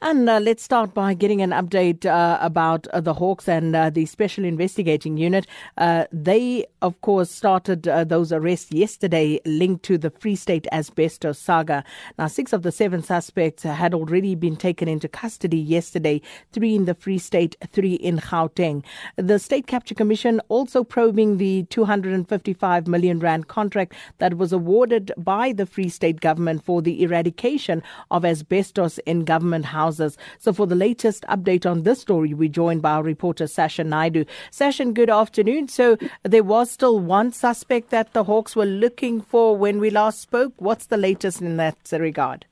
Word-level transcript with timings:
And 0.00 0.30
uh, 0.30 0.38
let's 0.38 0.62
start 0.62 0.94
by 0.94 1.12
getting 1.12 1.42
an 1.42 1.50
update 1.50 2.06
uh, 2.06 2.38
about 2.40 2.86
uh, 2.88 3.00
the 3.00 3.14
Hawks 3.14 3.48
and 3.48 3.74
uh, 3.74 3.90
the 3.90 4.06
Special 4.06 4.44
Investigating 4.44 5.16
Unit. 5.16 5.44
Uh, 5.76 6.04
they, 6.12 6.66
of 6.82 7.00
course, 7.00 7.32
started 7.32 7.88
uh, 7.88 8.04
those 8.04 8.30
arrests 8.30 8.70
yesterday 8.70 9.40
linked 9.44 9.84
to 9.86 9.98
the 9.98 10.10
Free 10.10 10.36
State 10.36 10.68
asbestos 10.70 11.36
saga. 11.36 11.82
Now, 12.16 12.28
six 12.28 12.52
of 12.52 12.62
the 12.62 12.70
seven 12.70 13.02
suspects 13.02 13.64
had 13.64 13.92
already 13.92 14.36
been 14.36 14.54
taken 14.54 14.86
into 14.86 15.08
custody 15.08 15.58
yesterday, 15.58 16.22
three 16.52 16.76
in 16.76 16.84
the 16.84 16.94
Free 16.94 17.18
State, 17.18 17.56
three 17.72 17.94
in 17.94 18.18
Gauteng. 18.18 18.84
The 19.16 19.40
State 19.40 19.66
Capture 19.66 19.96
Commission 19.96 20.40
also 20.48 20.84
probing 20.84 21.38
the 21.38 21.64
255 21.70 22.86
million 22.86 23.18
rand 23.18 23.48
contract 23.48 23.94
that 24.18 24.36
was 24.38 24.52
awarded 24.52 25.10
by 25.16 25.52
the 25.52 25.66
Free 25.66 25.88
State 25.88 26.20
government 26.20 26.64
for 26.64 26.82
the 26.82 27.02
eradication 27.02 27.82
of 28.12 28.24
asbestos 28.24 28.98
in 28.98 29.24
government 29.24 29.64
houses 29.64 29.87
houses. 29.88 30.18
So 30.38 30.52
for 30.52 30.66
the 30.66 30.74
latest 30.74 31.24
update 31.28 31.64
on 31.64 31.82
this 31.82 32.00
story, 32.00 32.34
we're 32.34 32.50
joined 32.50 32.82
by 32.82 32.92
our 32.92 33.02
reporter 33.02 33.44
Sashin 33.44 33.88
Naidoo. 33.88 34.26
Sashin, 34.50 34.92
good 34.92 35.10
afternoon. 35.10 35.68
So 35.68 35.96
there 36.24 36.44
was 36.44 36.70
still 36.70 36.98
one 37.00 37.32
suspect 37.32 37.90
that 37.90 38.12
the 38.12 38.24
Hawks 38.24 38.54
were 38.54 38.66
looking 38.66 39.20
for 39.22 39.56
when 39.56 39.78
we 39.78 39.88
last 39.90 40.20
spoke. 40.20 40.52
What's 40.58 40.86
the 40.86 40.98
latest 40.98 41.40
in 41.40 41.56
that 41.56 41.76
regard? 41.92 42.44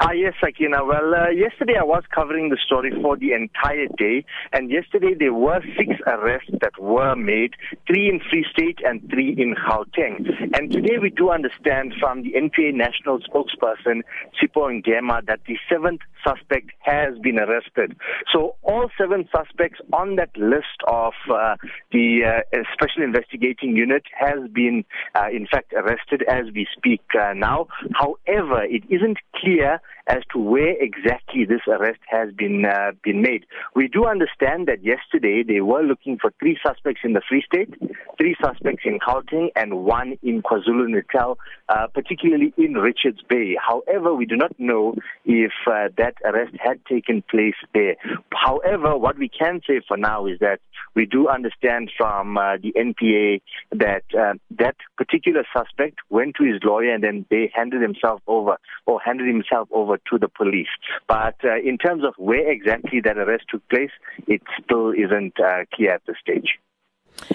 Ah, 0.00 0.12
yes, 0.12 0.34
Sakina. 0.40 0.84
Well, 0.84 1.14
uh, 1.14 1.30
yesterday 1.30 1.74
I 1.78 1.84
was 1.84 2.04
covering 2.14 2.50
the 2.50 2.58
story 2.64 2.92
for 3.02 3.16
the 3.16 3.32
entire 3.32 3.86
day, 3.96 4.24
and 4.52 4.70
yesterday 4.70 5.14
there 5.18 5.34
were 5.34 5.60
six 5.76 5.90
arrests 6.06 6.50
that 6.60 6.78
were 6.78 7.16
made, 7.16 7.54
three 7.86 8.08
in 8.08 8.20
Free 8.30 8.46
State 8.52 8.78
and 8.84 9.00
three 9.10 9.34
in 9.36 9.54
Gauteng. 9.54 10.26
And 10.56 10.70
today 10.70 10.98
we 11.02 11.10
do 11.10 11.30
understand 11.30 11.94
from 11.98 12.22
the 12.22 12.34
NPA 12.34 12.74
national 12.74 13.18
spokesperson, 13.20 14.02
Sipho 14.38 14.70
Ngwema, 14.70 15.26
that 15.26 15.40
the 15.46 15.56
seventh 15.68 16.02
suspect 16.28 16.70
has 16.80 17.18
been 17.22 17.38
arrested. 17.38 17.96
So 18.32 18.56
all 18.62 18.90
seven 18.98 19.28
suspects 19.34 19.80
on 19.92 20.16
that 20.16 20.36
list 20.36 20.80
of 20.86 21.12
uh, 21.32 21.56
the 21.92 22.42
uh, 22.52 22.62
Special 22.72 23.02
Investigating 23.02 23.76
Unit 23.76 24.02
has 24.18 24.38
been, 24.52 24.84
uh, 25.14 25.28
in 25.32 25.46
fact, 25.46 25.72
arrested 25.72 26.22
as 26.28 26.46
we 26.54 26.66
speak 26.76 27.02
uh, 27.18 27.32
now. 27.34 27.66
However, 27.94 28.62
it 28.64 28.82
isn't 28.88 29.18
clear 29.36 29.80
as 30.08 30.22
to 30.32 30.38
where 30.38 30.74
exactly 30.80 31.44
this 31.44 31.60
arrest 31.68 32.00
has 32.08 32.32
been 32.32 32.64
uh, 32.64 32.92
been 33.04 33.22
made. 33.22 33.44
We 33.74 33.88
do 33.88 34.06
understand 34.06 34.66
that 34.66 34.82
yesterday 34.82 35.42
they 35.46 35.60
were 35.60 35.82
looking 35.82 36.18
for 36.18 36.32
three 36.40 36.58
suspects 36.66 37.02
in 37.04 37.12
the 37.12 37.22
Free 37.28 37.44
State, 37.46 37.74
three 38.18 38.34
suspects 38.42 38.82
in 38.84 38.98
Gauteng, 38.98 39.48
and 39.54 39.84
one 39.84 40.18
in 40.22 40.42
KwaZulu 40.42 40.88
Natal, 40.88 41.38
uh, 41.68 41.86
particularly 41.92 42.54
in 42.56 42.74
Richards 42.74 43.20
Bay. 43.28 43.56
However, 43.60 44.14
we 44.14 44.24
do 44.26 44.36
not 44.36 44.58
know 44.58 44.94
if 45.24 45.52
uh, 45.66 45.88
that 45.98 46.14
arrest 46.24 46.54
had 46.58 46.84
taken 46.86 47.22
place 47.30 47.54
there. 47.74 47.96
However, 48.32 48.96
what 48.96 49.18
we 49.18 49.28
can 49.28 49.60
say 49.66 49.80
for 49.86 49.96
now 49.96 50.26
is 50.26 50.38
that 50.40 50.60
we 50.94 51.06
do 51.06 51.28
understand 51.28 51.90
from 51.96 52.36
uh, 52.36 52.56
the 52.56 52.72
NPA 52.72 53.40
that 53.72 54.04
uh, 54.18 54.34
that 54.58 54.76
particular 54.96 55.44
suspect 55.56 55.98
went 56.10 56.36
to 56.36 56.44
his 56.44 56.62
lawyer 56.64 56.92
and 56.94 57.02
then 57.02 57.26
they 57.30 57.50
handed 57.54 57.82
himself 57.82 58.20
over 58.26 58.56
or 58.86 59.00
handed 59.00 59.26
himself 59.26 59.68
over 59.72 59.98
to 60.10 60.18
the 60.18 60.28
police. 60.28 60.68
But 61.06 61.36
uh, 61.44 61.58
in 61.58 61.78
terms 61.78 62.04
of 62.04 62.14
where 62.16 62.50
exactly 62.50 63.00
that 63.00 63.18
arrest 63.18 63.44
took 63.50 63.66
place, 63.68 63.90
it 64.26 64.42
still 64.62 64.90
isn't 64.90 65.34
clear 65.74 65.92
at 65.92 66.02
this 66.06 66.16
stage. 66.20 66.58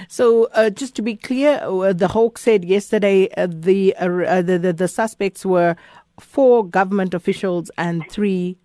So, 0.08 0.48
uh, 0.54 0.70
just 0.70 0.96
to 0.96 1.02
be 1.02 1.16
clear, 1.16 1.60
the 1.94 2.10
Hawk 2.10 2.38
said 2.38 2.64
yesterday 2.64 3.30
uh, 3.36 3.48
the, 3.50 3.96
uh, 3.98 4.42
the, 4.42 4.58
the 4.58 4.74
the 4.74 4.88
suspects 4.88 5.46
were 5.46 5.76
four 6.20 6.66
government 6.66 7.14
officials 7.14 7.70
and 7.78 8.04
three 8.10 8.58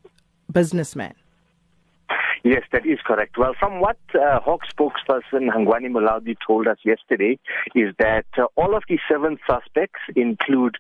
businessmen. 0.53 1.15
Yes, 2.45 2.63
that 2.73 2.87
is 2.87 2.99
correct. 3.05 3.37
Well, 3.37 3.55
from 3.59 3.81
what 3.81 3.99
uh, 4.15 4.41
Hawk 4.41 4.63
spokesperson 4.73 5.49
Hangwani 5.49 5.91
Mulaudzi 5.91 6.37
told 6.47 6.69
us 6.69 6.79
yesterday, 6.85 7.39
is 7.75 7.95
that 7.99 8.27
uh, 8.37 8.47
all 8.57 8.77
of 8.77 8.85
the 8.89 8.99
seven 9.11 9.39
suspects 9.47 10.01
include 10.15 10.77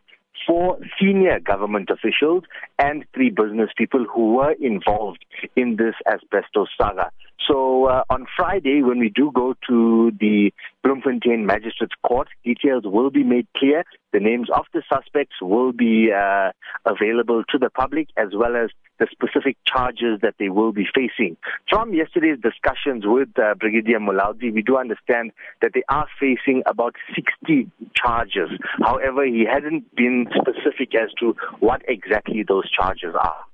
four 0.47 0.79
senior 1.01 1.41
government 1.41 1.91
officials 1.91 2.45
and 2.78 3.05
three 3.15 3.31
business 3.31 3.71
people 3.77 4.05
who 4.12 4.34
were 4.34 4.53
involved 4.61 5.25
in 5.56 5.77
this 5.77 5.94
asbestos 6.06 6.69
saga. 6.81 7.11
So 7.49 7.87
uh, 7.87 8.05
on 8.11 8.27
Friday, 8.37 8.83
when 8.83 8.99
we 8.99 9.09
do 9.09 9.31
go 9.34 9.55
to 9.69 10.12
the 10.21 10.53
Bloemfontein 10.83 11.47
Magistrates 11.47 11.94
Court, 12.03 12.28
details 12.44 12.84
will 12.84 13.11
be 13.11 13.22
made 13.22 13.47
clear. 13.56 13.84
The 14.12 14.21
names 14.21 14.49
of 14.55 14.67
the 14.72 14.83
suspects 14.93 15.37
will 15.41 15.72
be 15.72 16.11
uh, 16.12 16.53
available 16.84 17.44
to 17.50 17.59
the 17.59 17.71
public 17.71 18.09
as 18.17 18.28
well 18.34 18.56
as 18.56 18.71
the 18.99 19.06
specific 19.12 19.56
charges 19.65 20.21
that 20.22 20.34
they 20.38 20.49
will 20.49 20.72
be 20.72 20.87
facing. 20.94 21.37
From 21.69 21.94
yesterday's 21.94 22.38
discussions 22.41 23.05
with 23.06 23.28
uh, 23.38 23.55
Brigadier 23.55 24.00
Mulaudzi, 24.00 24.53
we 24.53 24.62
do 24.62 24.77
understand 24.77 25.33
that 25.62 25.72
they 25.75 25.83
are 25.88 26.06
facing 26.19 26.62
about 26.67 26.97
60 27.15 27.71
charges. 27.94 28.50
However, 28.83 29.25
he 29.25 29.44
hadn't 29.50 29.94
been 29.94 30.27
specific 30.34 30.94
as 30.94 31.11
to 31.21 31.37
what 31.61 31.83
exactly 31.87 32.43
those 32.43 32.68
charges 32.71 33.15
are. 33.15 33.45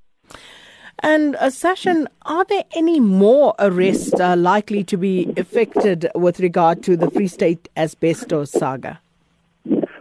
And 0.99 1.35
uh, 1.35 1.47
Sashin, 1.47 2.07
are 2.23 2.45
there 2.45 2.63
any 2.73 2.99
more 2.99 3.53
arrests 3.59 4.13
uh, 4.19 4.35
likely 4.35 4.83
to 4.85 4.97
be 4.97 5.33
effected 5.35 6.09
with 6.15 6.39
regard 6.39 6.83
to 6.83 6.95
the 6.95 7.11
Free 7.11 7.27
State 7.27 7.67
asbestos 7.75 8.51
saga? 8.51 8.99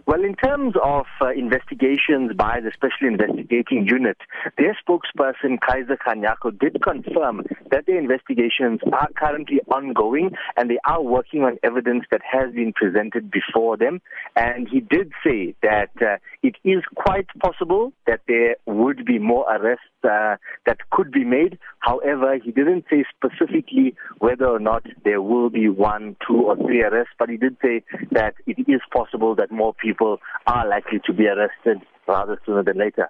Well, 0.07 0.23
in 0.23 0.37
terms 0.37 0.75
of 0.85 1.07
uh, 1.21 1.31
investigations 1.31 2.33
by 2.37 2.61
the 2.61 2.71
Special 2.73 3.09
Investigating 3.09 3.87
Unit, 3.87 4.19
their 4.59 4.77
spokesperson, 4.87 5.59
Kaizer 5.59 5.97
Kganyago, 5.97 6.57
did 6.59 6.83
confirm 6.83 7.43
that 7.71 7.87
the 7.87 7.97
investigations 7.97 8.81
are 8.93 9.09
currently 9.17 9.61
ongoing 9.73 10.31
and 10.57 10.69
they 10.69 10.79
are 10.85 11.03
working 11.03 11.43
on 11.43 11.57
evidence 11.63 12.05
that 12.11 12.21
has 12.23 12.53
been 12.53 12.75
presented 12.75 13.31
before 13.31 13.79
them. 13.79 14.03
And 14.37 14.69
he 14.69 14.81
did 14.81 15.11
say 15.27 15.55
that 15.63 15.91
uh, 16.01 16.19
it 16.45 16.57
is 16.63 16.83
quite 16.95 17.27
possible 17.43 17.95
that 18.07 18.21
there 18.29 18.57
would 18.67 19.07
be 19.07 19.19
more 19.19 19.47
arrests 19.51 19.87
uh, 20.05 20.37
that 20.67 20.77
could 20.91 21.11
be 21.11 21.25
made. 21.25 21.59
However, 21.79 22.37
he 22.37 22.53
didn't 22.53 22.85
say 22.91 23.05
specifically 23.17 23.97
whether 24.19 24.47
or 24.47 24.59
not 24.61 24.87
there 25.05 25.23
will 25.23 25.49
be 25.49 25.71
one, 25.71 26.17
two, 26.27 26.37
or 26.37 26.57
three 26.57 26.83
arrests, 26.83 27.15
but 27.19 27.31
he 27.31 27.39
did 27.39 27.57
say 27.63 27.83
that 28.13 28.35
it 28.47 28.59
is 28.69 28.83
possible 28.93 29.35
that 29.37 29.51
more 29.51 29.73
people 29.73 30.19
are 30.47 30.69
likely 30.69 31.01
to 31.07 31.15
be 31.15 31.27
arrested 31.27 31.79
rather 32.07 32.39
sooner 32.45 32.63
than 32.63 32.77
later. 32.77 33.09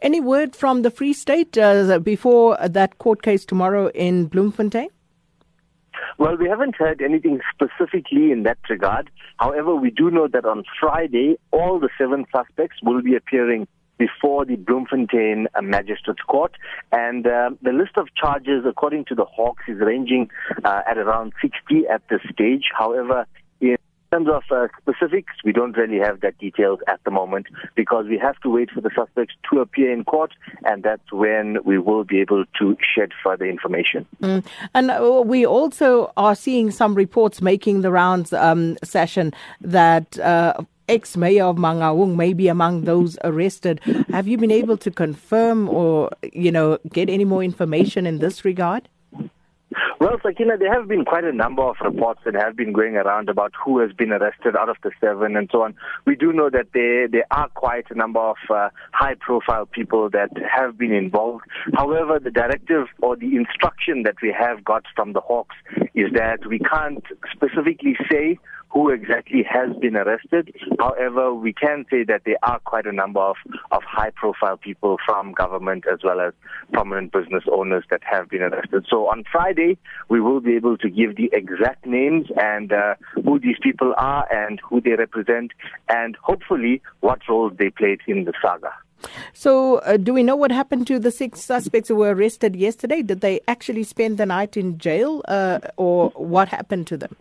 Any 0.00 0.20
word 0.20 0.56
from 0.56 0.80
the 0.80 0.90
Free 0.90 1.12
State 1.12 1.58
uh, 1.58 1.98
before 1.98 2.56
that 2.66 2.96
court 2.96 3.20
case 3.20 3.44
tomorrow 3.44 3.90
in 3.90 4.26
Bloemfontein? 4.26 4.88
Well, 6.18 6.36
we 6.36 6.48
haven't 6.48 6.76
heard 6.76 7.00
anything 7.02 7.40
specifically 7.52 8.32
in 8.32 8.42
that 8.44 8.58
regard. 8.68 9.10
However, 9.38 9.74
we 9.74 9.90
do 9.90 10.10
know 10.10 10.28
that 10.28 10.44
on 10.44 10.64
Friday, 10.80 11.38
all 11.52 11.78
the 11.78 11.88
seven 11.98 12.26
suspects 12.34 12.76
will 12.82 13.02
be 13.02 13.14
appearing 13.14 13.66
before 13.98 14.44
the 14.44 14.56
Bloemfontein 14.56 15.48
uh, 15.54 15.62
Magistrates 15.62 16.22
Court. 16.22 16.52
And 16.92 17.26
uh, 17.26 17.50
the 17.62 17.72
list 17.72 17.96
of 17.96 18.08
charges, 18.14 18.64
according 18.66 19.06
to 19.06 19.14
the 19.14 19.24
Hawks, 19.24 19.64
is 19.68 19.78
ranging 19.80 20.30
uh, 20.64 20.82
at 20.88 20.98
around 20.98 21.32
60 21.42 21.86
at 21.88 22.02
this 22.08 22.20
stage. 22.32 22.70
However, 22.76 23.26
in 23.60 23.76
terms 24.10 24.28
of 24.28 24.42
uh, 24.50 24.68
specifics, 24.80 25.34
we 25.44 25.52
don't 25.52 25.76
really 25.76 25.98
have 25.98 26.20
that 26.20 26.38
details 26.38 26.80
at 26.86 27.00
the 27.04 27.10
moment 27.10 27.46
because 27.74 28.06
we 28.06 28.18
have 28.18 28.38
to 28.40 28.50
wait 28.50 28.70
for 28.70 28.80
the 28.80 28.90
suspects 28.94 29.34
to 29.50 29.60
appear 29.60 29.92
in 29.92 30.04
court, 30.04 30.32
and 30.64 30.82
that's 30.82 31.12
when 31.12 31.58
we 31.64 31.78
will 31.78 32.04
be 32.04 32.20
able 32.20 32.44
to 32.58 32.76
shed 32.94 33.10
further 33.22 33.44
information. 33.44 34.06
Mm. 34.22 34.44
And 34.74 34.90
uh, 34.90 35.22
we 35.24 35.46
also 35.46 36.12
are 36.16 36.34
seeing 36.34 36.70
some 36.70 36.94
reports 36.94 37.40
making 37.42 37.82
the 37.82 37.90
rounds, 37.90 38.32
um, 38.32 38.76
session 38.82 39.32
that. 39.60 40.18
Uh, 40.18 40.54
Ex 40.90 41.18
mayor 41.18 41.44
of 41.44 41.56
Mangaung 41.56 42.16
may 42.16 42.32
be 42.32 42.48
among 42.48 42.84
those 42.84 43.18
arrested. 43.22 43.78
Have 44.08 44.26
you 44.26 44.38
been 44.38 44.50
able 44.50 44.78
to 44.78 44.90
confirm 44.90 45.68
or, 45.68 46.08
you 46.32 46.50
know, 46.50 46.78
get 46.90 47.10
any 47.10 47.26
more 47.26 47.44
information 47.44 48.06
in 48.06 48.20
this 48.20 48.42
regard? 48.42 48.88
Well, 50.00 50.18
Sakina, 50.22 50.56
there 50.56 50.72
have 50.72 50.88
been 50.88 51.04
quite 51.04 51.24
a 51.24 51.32
number 51.32 51.62
of 51.62 51.76
reports 51.82 52.20
that 52.24 52.34
have 52.34 52.56
been 52.56 52.72
going 52.72 52.96
around 52.96 53.28
about 53.28 53.52
who 53.64 53.78
has 53.80 53.92
been 53.92 54.12
arrested 54.12 54.56
out 54.56 54.68
of 54.68 54.76
the 54.82 54.90
seven 55.00 55.36
and 55.36 55.48
so 55.50 55.62
on. 55.62 55.74
We 56.06 56.16
do 56.16 56.32
know 56.32 56.50
that 56.50 56.68
there, 56.72 57.08
there 57.08 57.26
are 57.30 57.48
quite 57.48 57.86
a 57.90 57.94
number 57.94 58.20
of 58.20 58.36
uh, 58.48 58.70
high 58.92 59.14
profile 59.14 59.66
people 59.66 60.10
that 60.10 60.30
have 60.48 60.78
been 60.78 60.92
involved. 60.92 61.44
However, 61.74 62.18
the 62.18 62.30
directive 62.30 62.86
or 63.02 63.16
the 63.16 63.36
instruction 63.36 64.02
that 64.04 64.16
we 64.22 64.34
have 64.38 64.64
got 64.64 64.84
from 64.94 65.12
the 65.12 65.20
Hawks 65.20 65.56
is 65.94 66.12
that 66.14 66.46
we 66.46 66.58
can't 66.58 67.04
specifically 67.32 67.96
say 68.10 68.38
who 68.70 68.90
exactly 68.90 69.42
has 69.48 69.74
been 69.76 69.96
arrested. 69.96 70.54
However, 70.78 71.34
we 71.34 71.52
can 71.52 71.86
say 71.90 72.04
that 72.04 72.22
there 72.24 72.36
are 72.42 72.58
quite 72.60 72.86
a 72.86 72.92
number 72.92 73.20
of, 73.20 73.36
of 73.70 73.82
high 73.82 74.10
profile 74.10 74.56
people 74.56 74.98
from 75.06 75.32
government 75.32 75.84
as 75.90 76.00
well 76.04 76.20
as 76.20 76.34
prominent 76.72 77.12
business 77.12 77.44
owners 77.50 77.84
that 77.90 78.02
have 78.04 78.28
been 78.28 78.42
arrested. 78.42 78.86
So 78.88 79.08
on 79.08 79.24
Friday, 79.30 79.78
we 80.08 80.20
will 80.20 80.40
be 80.40 80.54
able 80.54 80.76
to 80.78 80.90
give 80.90 81.16
the 81.16 81.30
exact 81.32 81.86
names 81.86 82.26
and 82.36 82.72
uh, 82.72 82.94
who 83.24 83.38
these 83.38 83.56
people 83.62 83.94
are 83.96 84.26
and 84.32 84.60
who 84.60 84.80
they 84.80 84.92
represent 84.92 85.52
and 85.88 86.16
hopefully 86.22 86.82
what 87.00 87.20
role 87.28 87.50
they 87.50 87.70
played 87.70 88.00
in 88.06 88.24
the 88.24 88.32
saga. 88.42 88.72
So, 89.32 89.76
uh, 89.78 89.96
do 89.96 90.12
we 90.12 90.24
know 90.24 90.34
what 90.34 90.50
happened 90.50 90.88
to 90.88 90.98
the 90.98 91.12
six 91.12 91.40
suspects 91.40 91.88
who 91.88 91.94
were 91.94 92.14
arrested 92.14 92.56
yesterday? 92.56 93.02
Did 93.02 93.20
they 93.20 93.40
actually 93.46 93.84
spend 93.84 94.18
the 94.18 94.26
night 94.26 94.56
in 94.56 94.76
jail, 94.78 95.22
uh, 95.28 95.60
or 95.76 96.10
what 96.16 96.48
happened 96.48 96.88
to 96.88 96.96
them? 96.96 97.14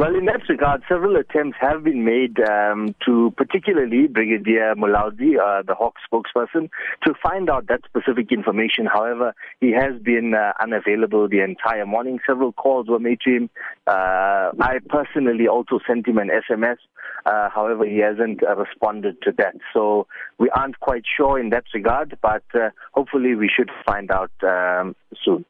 Well, 0.00 0.16
in 0.16 0.24
that 0.24 0.48
regard, 0.48 0.82
several 0.88 1.16
attempts 1.16 1.58
have 1.60 1.84
been 1.84 2.06
made 2.06 2.40
um, 2.40 2.94
to, 3.04 3.34
particularly 3.36 4.06
Brigadier 4.06 4.74
Mulaudzi, 4.74 5.36
uh, 5.38 5.60
the 5.60 5.74
Hawk 5.74 5.96
spokesperson, 6.10 6.70
to 7.04 7.12
find 7.22 7.50
out 7.50 7.66
that 7.66 7.80
specific 7.84 8.32
information. 8.32 8.86
However, 8.86 9.34
he 9.60 9.72
has 9.72 10.00
been 10.00 10.32
uh, 10.32 10.54
unavailable 10.58 11.28
the 11.28 11.40
entire 11.40 11.84
morning. 11.84 12.18
Several 12.26 12.50
calls 12.50 12.88
were 12.88 12.98
made 12.98 13.20
to 13.26 13.30
him. 13.30 13.50
Uh, 13.86 14.52
I 14.58 14.78
personally 14.88 15.46
also 15.46 15.80
sent 15.86 16.08
him 16.08 16.16
an 16.16 16.30
SMS. 16.48 16.78
Uh, 17.26 17.50
however, 17.50 17.84
he 17.84 17.98
hasn't 17.98 18.42
uh, 18.42 18.56
responded 18.56 19.20
to 19.24 19.32
that. 19.36 19.56
So 19.74 20.06
we 20.38 20.48
aren't 20.48 20.80
quite 20.80 21.02
sure 21.14 21.38
in 21.38 21.50
that 21.50 21.64
regard, 21.74 22.16
but 22.22 22.44
uh, 22.54 22.70
hopefully 22.94 23.34
we 23.34 23.50
should 23.54 23.70
find 23.84 24.10
out 24.10 24.32
um, 24.42 24.96
soon. 25.22 25.44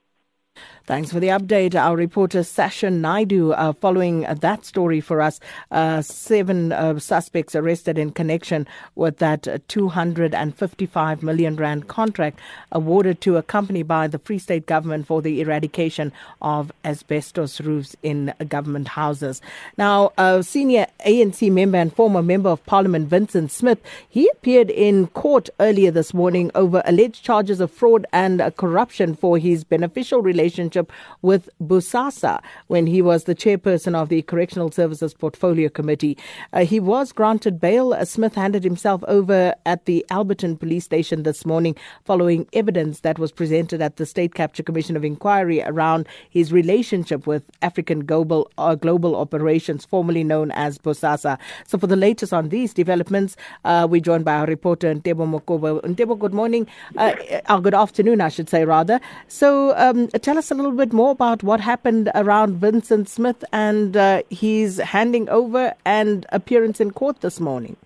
Thanks 0.91 1.13
for 1.13 1.21
the 1.21 1.29
update. 1.29 1.77
Our 1.77 1.95
reporter 1.95 2.41
Sashin 2.41 2.99
Naidoo 2.99 3.55
uh, 3.57 3.75
following 3.75 4.23
that 4.23 4.65
story 4.65 5.01
for 5.01 5.21
us. 5.21 5.39
Uh, 5.71 6.03
seven 6.03 6.73
uh, 6.73 6.99
suspects 6.99 7.55
arrested 7.55 7.97
in 7.97 8.11
connection 8.11 8.67
with 8.97 9.19
that 9.19 9.47
255 9.69 11.23
million 11.23 11.55
rand 11.55 11.87
contract 11.87 12.41
awarded 12.73 13.21
to 13.21 13.37
a 13.37 13.43
company 13.45 13.85
by 13.85 14.09
the 14.09 14.19
Free 14.19 14.41
State 14.41 14.67
government 14.67 15.07
for 15.07 15.23
the 15.23 15.41
eradication 15.41 16.13
of 16.43 16.73
asbestos 16.85 17.61
roofs 17.61 17.95
in 18.03 18.35
government 18.49 18.89
houses. 18.89 19.41
Now, 19.79 20.11
senior 20.43 20.89
ANC 21.07 21.53
member 21.53 21.79
and 21.79 21.95
former 21.95 22.21
member 22.21 22.49
of 22.49 22.67
parliament 22.67 23.09
Vincent 23.09 23.53
Smith, 23.53 23.79
he 24.09 24.29
appeared 24.33 24.71
in 24.71 25.07
court 25.07 25.51
earlier 25.61 25.93
this 25.93 26.13
morning 26.13 26.51
over 26.57 26.83
alleged 26.85 27.23
charges 27.25 27.61
of 27.61 27.71
fraud 27.71 28.07
and 28.13 28.41
uh, 28.41 28.51
corruption 28.51 29.15
for 29.15 29.39
his 29.39 29.63
beneficial 29.63 30.21
relationship 30.21 30.80
relationship 30.81 30.93
with 31.23 31.49
Bosasa 31.61 32.41
when 32.69 32.87
he 32.87 33.03
was 33.03 33.25
the 33.25 33.35
chairperson 33.35 33.95
of 33.95 34.09
the 34.09 34.23
Correctional 34.23 34.71
Services 34.71 35.15
Portfolio 35.15 35.69
Committee. 35.69 36.17
Uh, 36.53 36.65
he 36.65 36.81
was 36.81 37.13
granted 37.13 37.61
bail. 37.61 37.93
Uh, 37.93 38.05
Smith 38.05 38.35
handed 38.35 38.65
himself 38.65 39.03
over 39.09 39.55
at 39.67 39.85
the 39.85 40.05
Alberton 40.11 40.59
Police 40.59 40.85
Station 40.85 41.23
this 41.25 41.45
morning 41.45 41.77
following 42.05 42.47
evidence 42.53 43.01
that 43.01 43.19
was 43.19 43.33
presented 43.33 43.83
at 43.83 43.97
the 43.97 44.07
State 44.07 44.35
Capture 44.35 44.63
Commission 44.63 44.97
of 44.97 45.05
Inquiry 45.05 45.63
around 45.63 46.07
his 46.31 46.53
relationship 46.53 47.27
with 47.27 47.43
African 47.63 48.07
Global, 48.07 48.51
uh, 48.59 48.75
Global 48.75 49.17
Operations, 49.17 49.85
formerly 49.85 50.25
known 50.25 50.51
as 50.53 50.79
Bosasa. 50.79 51.39
So, 51.67 51.79
for 51.79 51.87
the 51.87 51.97
latest 51.97 52.33
on 52.33 52.49
these 52.49 52.75
developments, 52.75 53.37
uh, 53.65 53.87
we're 53.91 54.01
joined 54.01 54.25
by 54.25 54.35
our 54.35 54.47
reporter 54.47 54.95
Ntebo 54.95 55.27
Mokobo. 55.27 55.81
Ntebo, 55.83 56.19
good 56.19 56.35
morning, 56.35 56.67
uh, 56.97 57.13
uh, 57.47 57.61
good 57.61 57.75
afternoon, 57.75 58.21
I 58.21 58.29
should 58.29 58.49
say, 58.49 58.65
rather. 58.65 59.01
So, 59.29 59.75
um, 59.77 60.09
tell 60.23 60.39
us 60.39 60.51
a 60.51 60.55
little 60.55 60.70
bit 60.77 60.93
more 60.93 61.11
about 61.11 61.43
what 61.43 61.61
happened 61.61 62.11
around 62.15 62.57
Vincent 62.57 63.09
Smith 63.09 63.45
and 63.53 63.97
uh, 63.97 64.23
his 64.31 64.79
handing 64.79 65.29
over 65.29 65.75
and 65.85 66.27
appearance 66.31 66.81
in 66.81 66.91
court 66.91 67.21
this 67.21 67.41
morning? 67.41 67.77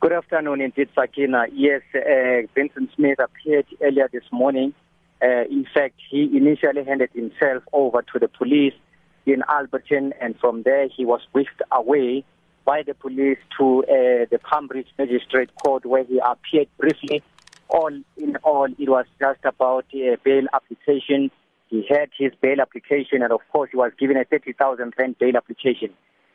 Good 0.00 0.12
afternoon, 0.12 0.60
indeed, 0.60 0.88
Sakina. 0.94 1.46
Yes, 1.52 1.82
uh, 1.94 2.46
Vincent 2.54 2.90
Smith 2.96 3.18
appeared 3.18 3.66
earlier 3.80 4.08
this 4.12 4.24
morning. 4.32 4.74
Uh, 5.22 5.44
in 5.48 5.66
fact, 5.72 5.94
he 6.10 6.24
initially 6.36 6.84
handed 6.84 7.10
himself 7.14 7.62
over 7.72 8.02
to 8.02 8.18
the 8.18 8.26
police 8.26 8.74
in 9.26 9.42
Alberton, 9.48 10.12
and 10.20 10.36
from 10.40 10.64
there 10.64 10.88
he 10.88 11.04
was 11.04 11.20
whisked 11.32 11.62
away 11.70 12.24
by 12.64 12.82
the 12.82 12.94
police 12.94 13.38
to 13.58 13.84
uh, 13.84 14.26
the 14.30 14.40
Palm 14.42 14.68
Ridge 14.68 14.88
Magistrate 14.98 15.50
Court, 15.62 15.86
where 15.86 16.04
he 16.04 16.18
appeared 16.18 16.68
briefly. 16.78 17.22
All 17.68 17.92
in 18.16 18.36
all, 18.42 18.66
it 18.66 18.88
was 18.88 19.06
just 19.20 19.44
about 19.44 19.86
a 19.94 20.16
bail 20.24 20.44
application 20.52 21.30
he 21.72 21.86
had 21.88 22.10
his 22.18 22.32
bail 22.42 22.60
application, 22.60 23.22
and 23.22 23.32
of 23.32 23.40
course, 23.50 23.70
he 23.70 23.78
was 23.78 23.92
given 23.98 24.18
a 24.18 24.24
30,000 24.24 24.92
rand 24.98 25.16
bail 25.18 25.38
application. 25.38 25.88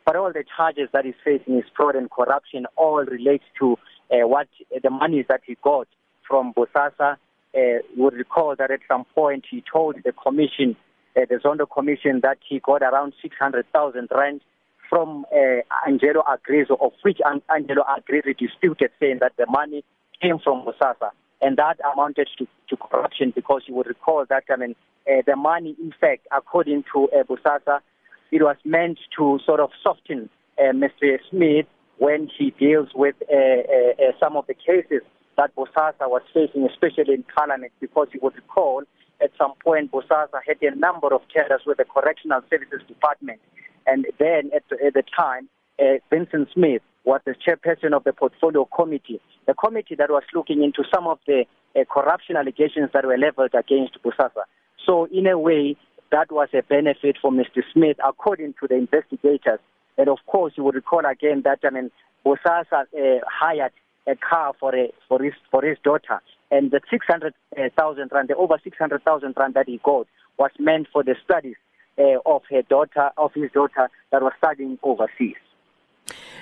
But 0.04 0.16
all 0.16 0.32
the 0.32 0.42
charges 0.56 0.88
that 0.92 1.04
he's 1.04 1.14
facing 1.24 1.56
is 1.56 1.64
fraud 1.76 1.94
and 1.94 2.10
corruption 2.10 2.66
all 2.74 3.04
relate 3.04 3.42
to 3.60 3.76
uh, 4.10 4.26
what 4.26 4.48
the 4.82 4.90
monies 4.90 5.26
that 5.28 5.42
he 5.46 5.56
got 5.62 5.86
from 6.26 6.52
Bosasa. 6.54 7.16
Uh, 7.56 7.80
would 7.96 8.12
recall 8.12 8.54
that 8.54 8.70
at 8.70 8.80
some 8.86 9.06
point 9.14 9.42
he 9.50 9.64
told 9.72 9.96
the 10.04 10.12
commission, 10.12 10.76
uh, 11.16 11.22
the 11.30 11.36
Zondo 11.36 11.66
Commission, 11.66 12.20
that 12.22 12.36
he 12.46 12.58
got 12.58 12.82
around 12.82 13.14
600,000 13.22 14.08
rand 14.14 14.42
from 14.90 15.24
uh, 15.32 15.62
Angelo 15.86 16.22
Agrizi, 16.28 16.78
of 16.78 16.92
which 17.00 17.20
Angelo 17.48 17.84
Agrizi 17.84 18.36
disputed, 18.36 18.90
saying 19.00 19.18
that 19.20 19.32
the 19.38 19.46
money 19.46 19.82
came 20.20 20.38
from 20.38 20.66
Bosasa 20.66 21.10
and 21.40 21.56
that 21.56 21.78
amounted 21.92 22.28
to, 22.38 22.46
to 22.68 22.76
corruption 22.76 23.32
because 23.34 23.62
you 23.66 23.74
would 23.74 23.86
recall 23.86 24.24
that 24.28 24.44
I 24.50 24.56
mean 24.56 24.74
uh, 25.08 25.22
the 25.26 25.36
money, 25.36 25.74
in 25.80 25.92
fact, 25.98 26.26
according 26.36 26.84
to 26.92 27.08
uh, 27.10 27.22
Bosasa, 27.22 27.80
it 28.30 28.42
was 28.42 28.56
meant 28.64 28.98
to 29.16 29.38
sort 29.44 29.60
of 29.60 29.70
soften 29.82 30.28
uh, 30.58 30.72
Mr. 30.72 31.18
Smith 31.30 31.66
when 31.96 32.28
he 32.36 32.50
deals 32.58 32.88
with 32.94 33.14
uh, 33.32 33.34
uh, 33.34 34.08
uh, 34.08 34.12
some 34.20 34.36
of 34.36 34.46
the 34.46 34.54
cases 34.54 35.02
that 35.36 35.54
Bosasa 35.56 36.08
was 36.08 36.22
facing, 36.34 36.68
especially 36.68 37.14
in 37.14 37.24
Parliament, 37.34 37.72
because 37.80 38.08
you 38.12 38.20
would 38.22 38.34
recall 38.34 38.82
at 39.20 39.30
some 39.38 39.52
point 39.64 39.90
Bosasa 39.90 40.40
had 40.46 40.58
a 40.62 40.74
number 40.74 41.12
of 41.14 41.22
tenders 41.34 41.62
with 41.64 41.78
the 41.78 41.84
Correctional 41.84 42.42
Services 42.50 42.82
Department, 42.86 43.40
and 43.86 44.06
then 44.18 44.50
at 44.54 44.62
the, 44.68 44.76
at 44.84 44.94
the 44.94 45.02
time, 45.16 45.48
Vincent 46.10 46.48
Smith 46.52 46.82
was 47.08 47.22
the 47.24 47.34
chairperson 47.34 47.96
of 47.96 48.04
the 48.04 48.12
portfolio 48.12 48.66
committee, 48.66 49.18
the 49.46 49.54
committee 49.54 49.94
that 49.94 50.10
was 50.10 50.24
looking 50.34 50.62
into 50.62 50.84
some 50.94 51.06
of 51.06 51.18
the 51.26 51.46
uh, 51.74 51.80
corruption 51.90 52.36
allegations 52.36 52.90
that 52.92 53.06
were 53.06 53.16
leveled 53.16 53.54
against 53.54 53.96
Bosasa. 54.04 54.44
So, 54.84 55.08
in 55.10 55.26
a 55.26 55.38
way, 55.38 55.74
that 56.12 56.30
was 56.30 56.48
a 56.52 56.62
benefit 56.62 57.16
for 57.20 57.30
Mr. 57.30 57.62
Smith, 57.72 57.96
according 58.06 58.54
to 58.60 58.68
the 58.68 58.74
investigators. 58.74 59.58
And 59.96 60.10
of 60.10 60.18
course, 60.26 60.52
you 60.56 60.64
would 60.64 60.74
recall 60.74 61.06
again 61.06 61.40
that 61.44 61.60
I 61.64 61.70
mean, 61.70 61.90
Bosasa 62.26 62.82
uh, 62.82 63.20
hired 63.26 63.72
a 64.06 64.14
car 64.14 64.52
for 64.60 64.76
a, 64.76 64.92
for 65.08 65.22
his 65.22 65.32
for 65.50 65.64
his 65.64 65.78
daughter, 65.82 66.20
and 66.50 66.70
the 66.70 66.82
600,000 66.90 68.10
rand, 68.12 68.28
the 68.28 68.36
over 68.36 68.60
600,000 68.62 69.34
rand 69.34 69.54
that 69.54 69.66
he 69.66 69.80
got, 69.82 70.06
was 70.38 70.50
meant 70.58 70.88
for 70.92 71.02
the 71.02 71.16
studies 71.24 71.56
uh, 71.98 72.20
of 72.26 72.42
her 72.50 72.60
daughter, 72.68 73.10
of 73.16 73.32
his 73.34 73.50
daughter 73.52 73.88
that 74.12 74.20
was 74.20 74.32
studying 74.36 74.78
overseas. 74.82 75.40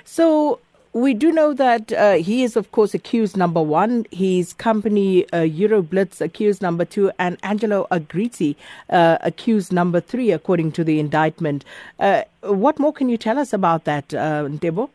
So 0.05 0.61
we 0.97 1.13
do 1.13 1.31
know 1.31 1.53
that 1.53 1.93
uh, 1.93 2.15
he 2.15 2.43
is, 2.43 2.57
of 2.57 2.73
course, 2.73 2.95
accused 2.95 3.37
number 3.37 3.61
one. 3.61 4.07
His 4.11 4.55
company, 4.55 5.25
uh, 5.31 5.43
Euroblitz, 5.43 6.23
accused 6.23 6.63
number 6.63 6.87
two, 6.87 7.11
and 7.19 7.37
Angelo 7.43 7.87
Agrizi, 7.91 8.57
uh, 8.89 9.19
accused 9.21 9.75
number 9.75 10.01
three, 10.01 10.31
according 10.31 10.73
to 10.73 10.85
the 10.85 10.99
indictment. 10.99 11.67
Uh, 11.99 12.23
what 12.41 12.79
more 12.79 12.95
can 12.95 13.11
you 13.11 13.19
tell 13.19 13.39
us 13.39 13.53
about 13.53 13.85
that, 13.85 14.15
uh, 14.15 14.45
Ntebo? 14.49 14.89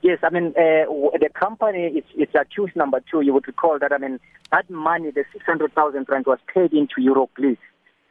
Yes, 0.00 0.20
I 0.22 0.30
mean, 0.30 0.54
uh, 0.56 0.88
the 1.18 1.28
company, 1.34 1.90
it's, 1.94 2.08
it's 2.14 2.34
accused 2.34 2.74
number 2.74 3.02
two. 3.10 3.20
You 3.20 3.34
would 3.34 3.46
recall 3.46 3.78
that, 3.80 3.92
I 3.92 3.98
mean, 3.98 4.18
that 4.52 4.70
money, 4.70 5.10
the 5.10 5.24
600,000 5.34 6.06
rand, 6.08 6.24
was 6.24 6.38
paid 6.54 6.72
into 6.72 6.94
Euroblitz. 7.00 7.58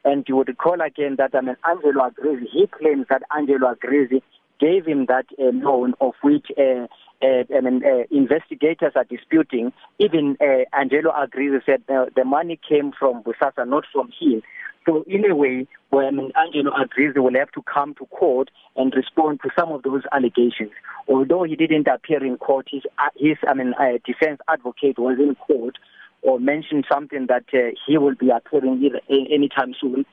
And 0.04 0.24
you 0.28 0.36
would 0.36 0.46
recall 0.46 0.80
again 0.80 1.16
that, 1.16 1.34
I 1.34 1.40
mean, 1.40 1.56
Angelo 1.68 2.08
Agrizi, 2.08 2.46
he 2.52 2.68
claims 2.68 3.06
that 3.10 3.22
Angelo 3.36 3.74
Agrizi 3.74 4.22
gave 4.60 4.86
him 4.86 5.06
that 5.06 5.26
uh, 5.38 5.50
loan 5.52 5.94
of 6.00 6.14
which 6.22 6.46
uh, 6.58 6.86
uh, 7.22 7.42
I 7.56 7.60
mean, 7.60 7.82
uh, 7.84 8.04
investigators 8.10 8.92
are 8.94 9.04
disputing. 9.04 9.72
Even 9.98 10.36
uh, 10.40 10.64
Angelo 10.78 11.10
Agrizi 11.10 11.64
said 11.66 11.82
uh, 11.88 12.06
the 12.14 12.24
money 12.24 12.60
came 12.68 12.92
from 12.96 13.22
Bosasa, 13.22 13.66
not 13.66 13.84
from 13.92 14.10
him. 14.20 14.42
So 14.86 15.04
in 15.06 15.30
a 15.30 15.34
way, 15.34 15.66
when 15.90 16.30
Angelo 16.36 16.70
Agrizi 16.72 17.18
will 17.18 17.38
have 17.38 17.50
to 17.52 17.62
come 17.62 17.94
to 17.94 18.06
court 18.06 18.50
and 18.76 18.92
respond 18.94 19.40
to 19.42 19.50
some 19.58 19.72
of 19.72 19.82
those 19.82 20.02
allegations. 20.12 20.70
Although 21.08 21.42
he 21.42 21.56
didn't 21.56 21.88
appear 21.88 22.24
in 22.24 22.36
court, 22.36 22.68
his, 22.70 22.82
uh, 22.98 23.10
his 23.16 23.36
I 23.46 23.54
mean, 23.54 23.74
uh, 23.74 23.98
defense 24.06 24.40
advocate 24.48 24.98
was 24.98 25.18
in 25.18 25.34
court 25.34 25.76
or 26.22 26.40
mentioned 26.40 26.84
something 26.90 27.26
that 27.28 27.44
uh, 27.52 27.74
he 27.86 27.98
will 27.98 28.14
be 28.14 28.30
appearing 28.30 28.82
either, 28.82 29.00
anytime 29.08 29.74
soon. 29.80 30.04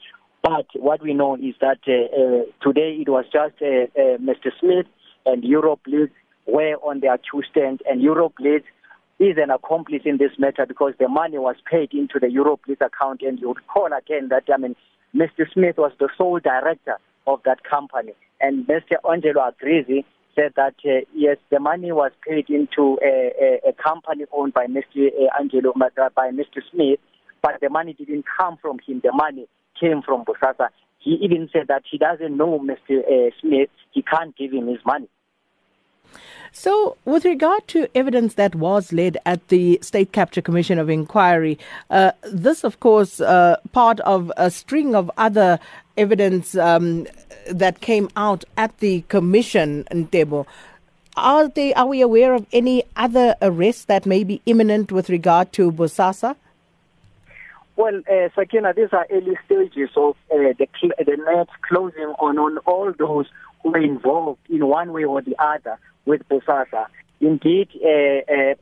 But 0.46 0.68
what 0.76 1.02
we 1.02 1.16
know 1.16 1.36
is 1.38 1.56
that 1.60 1.80
uh, 1.88 1.92
uh, 1.92 2.44
today 2.62 2.98
it 3.02 3.10
was 3.10 3.26
just 3.34 3.56
uh, 3.64 3.90
Mr. 4.22 4.52
Smith 4.60 4.86
and 5.26 5.42
Euroblitz 5.44 6.12
were 6.46 6.76
on 6.84 7.00
their 7.00 7.18
two 7.18 7.42
stands, 7.50 7.82
and 7.90 8.00
Euroblitz 8.00 8.62
is 9.18 9.38
an 9.42 9.50
accomplice 9.50 10.04
in 10.06 10.18
this 10.18 10.38
matter 10.38 10.68
because 10.68 10.94
the 11.00 11.08
money 11.08 11.40
was 11.40 11.56
paid 11.66 11.94
into 11.94 12.20
the 12.20 12.28
Euroblitz 12.28 12.86
account. 12.86 13.24
And 13.24 13.40
you 13.40 13.56
recall 13.56 13.90
again 13.92 14.30
that 14.30 14.44
I 14.54 14.58
mean, 14.58 14.76
Mr. 15.16 15.52
Smith 15.52 15.78
was 15.80 15.94
the 16.00 16.10
sole 16.16 16.40
director 16.40 17.00
of 17.26 17.40
that 17.46 17.64
company, 17.64 18.14
and 18.40 18.68
Mr. 18.68 18.98
Angelo 19.12 19.50
Agrizi 19.50 20.06
said 20.36 20.54
that 20.58 20.76
uh, 20.86 21.02
yes, 21.16 21.38
the 21.50 21.60
money 21.60 21.92
was 21.92 22.12
paid 22.22 22.52
into 22.52 23.00
a, 23.04 23.32
a, 23.66 23.70
a 23.70 23.74
company 23.74 24.26
owned 24.32 24.54
by 24.54 24.68
Mr. 24.68 25.10
Angelo 25.40 25.74
by 25.74 26.30
Mr. 26.30 26.62
Smith, 26.70 27.00
but 27.42 27.60
the 27.62 27.70
money 27.72 27.94
didn't 27.94 28.26
come 28.40 28.58
from 28.62 28.78
him. 28.86 29.02
The 29.04 29.12
money 29.12 29.48
came 29.80 30.02
from 30.02 30.26
Bosasa. 30.26 30.70
He 31.00 31.12
even 31.22 31.50
said 31.54 31.68
that 31.68 31.84
he 31.90 31.98
doesn't 31.98 32.36
know 32.36 32.60
Mr. 32.60 33.00
Uh, 33.00 33.32
Smith. 33.40 33.70
He 33.92 34.02
can't 34.02 34.36
give 34.36 34.52
him 34.52 34.68
his 34.68 34.80
money. 34.86 35.08
So, 36.52 36.96
with 37.04 37.26
regard 37.26 37.68
to 37.70 37.88
evidence 37.96 38.36
that 38.36 38.56
was 38.56 38.94
led 38.94 39.18
at 39.26 39.46
the 39.50 39.78
State 39.82 40.14
Capture 40.14 40.42
Commission 40.42 40.80
of 40.80 40.90
Inquiry, 40.90 41.60
uh, 41.90 42.12
this, 42.32 42.64
of 42.64 42.80
course, 42.80 43.20
uh, 43.20 43.58
part 43.74 44.00
of 44.02 44.32
a 44.38 44.50
string 44.50 44.96
of 44.96 45.12
other 45.18 45.60
evidence 45.98 46.56
um, 46.56 47.08
that 47.52 47.82
came 47.82 48.10
out 48.16 48.46
at 48.56 48.78
the 48.78 49.02
commission, 49.10 49.86
Ntebo. 49.92 50.46
Are 51.18 51.48
they? 51.50 51.74
Are 51.74 51.88
we 51.88 52.02
aware 52.02 52.34
of 52.34 52.46
any 52.52 52.84
other 52.96 53.36
arrests 53.42 53.86
that 53.86 54.06
may 54.06 54.24
be 54.24 54.42
imminent 54.46 54.92
with 54.92 55.10
regard 55.10 55.52
to 55.54 55.72
Bosasa? 55.72 56.36
Well, 57.78 58.02
uh, 58.10 58.30
Sakina, 58.34 58.74
these 58.74 58.94
are 58.94 59.06
early 59.12 59.38
stages 59.46 59.90
of 59.98 60.16
uh, 60.32 60.54
the 60.58 60.68
cl- 60.80 60.94
the 60.98 61.18
net 61.18 61.50
closing 61.68 62.14
on 62.20 62.38
on 62.38 62.58
all 62.60 62.94
those 62.98 63.26
who 63.62 63.74
are 63.74 63.82
involved 63.82 64.40
in 64.50 64.66
one 64.66 64.94
way 64.94 65.04
or 65.04 65.22
the 65.22 65.36
other 65.40 65.78
with 66.06 66.28
Bosasa. 66.30 66.86
Indeed, 67.20 67.70
uh, 67.76 68.56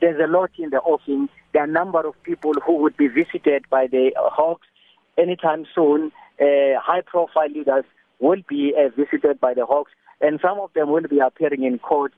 there's 0.00 0.20
a 0.22 0.26
lot 0.26 0.50
in 0.58 0.70
the 0.70 0.80
offing. 0.80 1.28
There 1.52 1.62
are 1.62 1.66
a 1.66 1.68
number 1.68 2.06
of 2.06 2.14
people 2.22 2.52
who 2.64 2.76
would 2.76 2.96
be 2.96 3.08
visited 3.08 3.64
by 3.68 3.88
the 3.88 4.12
Hawks 4.16 4.66
anytime 5.18 5.66
soon. 5.74 6.12
Uh, 6.40 6.78
high-profile 6.80 7.50
leaders 7.50 7.84
will 8.20 8.42
be 8.48 8.72
visited 8.96 9.40
by 9.40 9.52
the 9.54 9.66
Hawks, 9.66 9.92
and 10.20 10.40
some 10.40 10.60
of 10.60 10.72
them 10.74 10.90
will 10.90 11.08
be 11.08 11.18
appearing 11.18 11.64
in 11.64 11.78
court. 11.78 12.12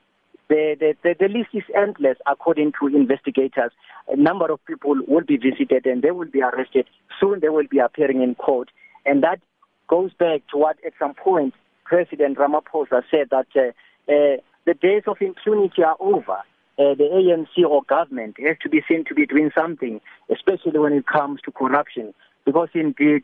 The, 0.53 0.77
the, 0.79 0.95
the, 1.03 1.15
the 1.19 1.29
list 1.29 1.49
is 1.55 1.63
endless, 1.75 2.19
according 2.27 2.73
to 2.79 2.89
investigators. 2.89 3.73
A 4.09 4.17
number 4.17 4.53
of 4.53 4.63
people 4.67 4.95
will 5.09 5.25
be 5.25 5.39
visited, 5.39 5.87
and 5.87 6.03
they 6.03 6.11
will 6.11 6.29
be 6.31 6.43
arrested. 6.43 6.87
Soon, 7.19 7.41
they 7.41 7.49
will 7.49 7.67
be 7.71 7.79
appearing 7.79 8.21
in 8.23 8.35
court, 8.35 8.69
and 9.07 9.23
that 9.23 9.41
goes 9.89 10.13
back 10.13 10.43
to 10.51 10.59
what, 10.59 10.77
at 10.85 10.93
some 10.99 11.15
point, 11.15 11.55
President 11.85 12.37
Ramaphosa 12.37 13.03
said 13.11 13.29
that. 13.31 13.47
Uh, 13.57 13.73
uh, 14.13 14.37
the 14.67 14.75
days 14.75 15.03
of 15.07 15.17
impunity 15.21 15.83
are 15.83 15.97
over. 16.01 16.39
Uh, 16.79 16.95
the 16.95 17.09
ANC 17.13 17.65
or 17.69 17.83
government 17.85 18.37
has 18.39 18.57
to 18.63 18.69
be 18.69 18.81
seen 18.89 19.05
to 19.05 19.15
be 19.15 19.27
doing 19.27 19.51
something, 19.57 20.01
especially 20.31 20.79
when 20.79 20.93
it 20.93 21.07
comes 21.07 21.41
to 21.45 21.53
corruption. 21.53 22.15
Because 22.45 22.69
indeed, 22.75 23.23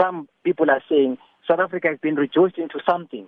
some 0.00 0.28
people 0.44 0.70
are 0.70 0.82
saying 0.88 1.18
South 1.48 1.60
Africa 1.60 1.88
has 1.88 1.98
been 2.00 2.14
reduced 2.14 2.58
into 2.58 2.78
something. 2.88 3.26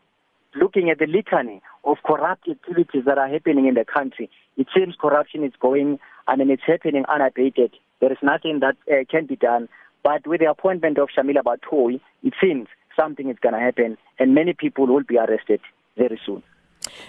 Looking 0.55 0.91
at 0.91 0.99
the 0.99 1.07
litany 1.07 1.63
of 1.85 1.99
corrupt 2.05 2.49
activities 2.49 3.05
that 3.07 3.19
are 3.19 3.29
happening 3.29 3.67
in 3.67 3.75
the 3.75 3.85
country, 3.85 4.29
it 4.57 4.67
seems 4.75 4.97
corruption 5.01 5.45
is 5.45 5.53
going, 5.61 5.99
I 6.27 6.37
mean, 6.37 6.51
it's 6.51 6.63
happening 6.67 7.05
unabated. 7.09 7.73
There 8.01 8.11
is 8.11 8.19
nothing 8.23 8.61
that 8.61 8.77
uh, 8.91 9.05
can 9.09 9.27
be 9.27 9.37
done. 9.37 9.69
But 10.03 10.27
with 10.27 10.41
the 10.41 10.51
appointment 10.51 10.99
of 10.99 11.09
Shamila 11.17 11.43
Batohi, 11.43 12.01
it 12.23 12.35
seems 12.41 12.69
something 12.99 13.29
is 13.29 13.37
going 13.41 13.55
to 13.55 13.61
happen, 13.61 13.97
and 14.19 14.35
many 14.35 14.53
people 14.53 14.87
will 14.87 15.05
be 15.05 15.19
arrested 15.19 15.61
very 15.97 16.21
soon. 16.25 16.43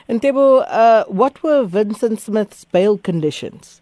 And 0.07 0.21
Tebo, 0.21 0.65
uh, 0.67 1.05
what 1.05 1.41
were 1.41 1.63
Vincent 1.63 2.19
Smith's 2.19 2.65
bail 2.65 2.97
conditions? 2.97 3.81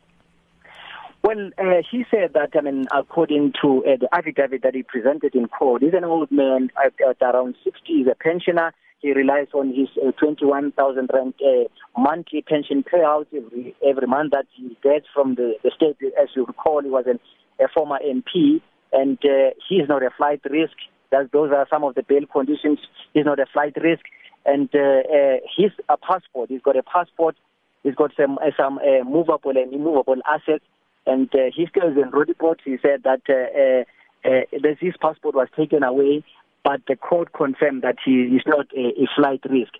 Well, 1.23 1.49
uh, 1.57 1.81
he 1.89 2.05
said 2.09 2.33
that, 2.33 2.51
I 2.55 2.61
mean, 2.61 2.87
according 2.95 3.53
to 3.61 3.83
uh, 3.85 3.97
the 3.99 4.07
affidavit 4.13 4.61
that 4.63 4.73
he 4.73 4.83
presented 4.83 5.35
in 5.35 5.47
court, 5.47 5.81
he's 5.81 5.93
an 5.93 6.05
old 6.05 6.31
man 6.31 6.71
at, 6.83 6.93
at 7.07 7.21
around 7.21 7.55
60, 7.63 7.81
he's 7.85 8.07
a 8.07 8.15
pensioner. 8.15 8.71
He 8.99 9.13
relies 9.13 9.47
on 9.53 9.73
his 9.73 9.87
uh, 10.05 10.11
21,000 10.11 11.09
rand 11.13 11.33
uh, 11.41 11.63
monthly 11.97 12.41
pension 12.41 12.83
payout 12.83 13.27
every, 13.35 13.75
every 13.85 14.07
month 14.07 14.31
that 14.31 14.45
he 14.55 14.77
gets 14.83 15.05
from 15.13 15.35
the, 15.35 15.53
the 15.63 15.71
state. 15.75 15.97
As 16.21 16.29
you 16.35 16.45
recall, 16.45 16.81
he 16.83 16.89
was 16.89 17.05
an, 17.07 17.19
a 17.59 17.67
former 17.73 17.99
MP, 18.05 18.61
and 18.91 19.17
uh, 19.23 19.51
he 19.67 19.75
is 19.75 19.87
not 19.87 20.03
a 20.03 20.09
flight 20.17 20.41
risk. 20.49 20.75
That, 21.11 21.31
those 21.31 21.51
are 21.51 21.65
some 21.69 21.83
of 21.83 21.95
the 21.95 22.03
bail 22.03 22.25
conditions. 22.31 22.79
He's 23.13 23.25
not 23.25 23.39
a 23.39 23.45
flight 23.51 23.75
risk 23.81 24.05
and 24.45 24.69
uh, 24.73 24.79
uh, 24.79 25.37
his 25.57 25.71
a 25.89 25.97
passport. 25.97 26.49
He's 26.49 26.61
got 26.61 26.77
a 26.77 26.83
passport. 26.83 27.35
He's 27.83 27.95
got 27.95 28.11
some 28.17 28.37
uh, 28.37 28.51
some 28.57 28.79
uh, 28.79 29.03
movable 29.03 29.51
and 29.51 29.73
immovable 29.73 30.17
assets. 30.27 30.63
And 31.05 31.33
uh, 31.33 31.49
he 31.55 31.65
still 31.67 31.89
is 31.89 31.97
in 31.97 32.11
Roodepoort. 32.11 32.59
He 32.63 32.77
said 32.81 33.03
that 33.03 33.21
uh, 33.29 34.27
uh, 34.27 34.29
uh, 34.29 34.75
his 34.79 34.93
passport 35.01 35.35
was 35.35 35.47
taken 35.55 35.83
away, 35.83 36.23
but 36.69 36.81
the 36.87 36.95
court 36.95 37.33
confirmed 37.33 37.81
that 37.81 37.95
he 38.05 38.11
is 38.11 38.43
not 38.45 38.67
a, 38.77 38.89
a 39.01 39.07
flight 39.15 39.41
risk. 39.49 39.73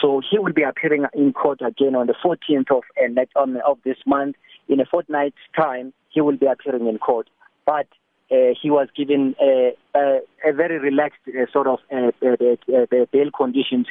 So 0.00 0.20
he 0.30 0.38
will 0.38 0.52
be 0.52 0.62
appearing 0.62 1.04
in 1.12 1.32
court 1.32 1.60
again 1.60 1.96
on 1.96 2.06
the 2.06 2.14
14th 2.24 2.70
of 2.70 2.84
uh, 3.02 3.40
um, 3.40 3.58
of 3.66 3.78
this 3.84 3.96
month. 4.06 4.36
In 4.68 4.78
a 4.78 4.84
fortnight's 4.86 5.42
time, 5.56 5.92
he 6.10 6.20
will 6.20 6.36
be 6.36 6.46
appearing 6.46 6.86
in 6.86 6.98
court. 6.98 7.28
But 7.64 7.88
uh, 8.30 8.54
he 8.62 8.70
was 8.70 8.86
given 8.96 9.34
uh, 9.40 9.98
uh, 9.98 10.18
a 10.44 10.52
very 10.52 10.78
relaxed 10.78 11.18
uh, 11.26 11.50
sort 11.52 11.66
of 11.66 11.80
uh, 11.92 12.12
uh, 12.24 13.06
bail 13.12 13.30
conditions 13.36 13.86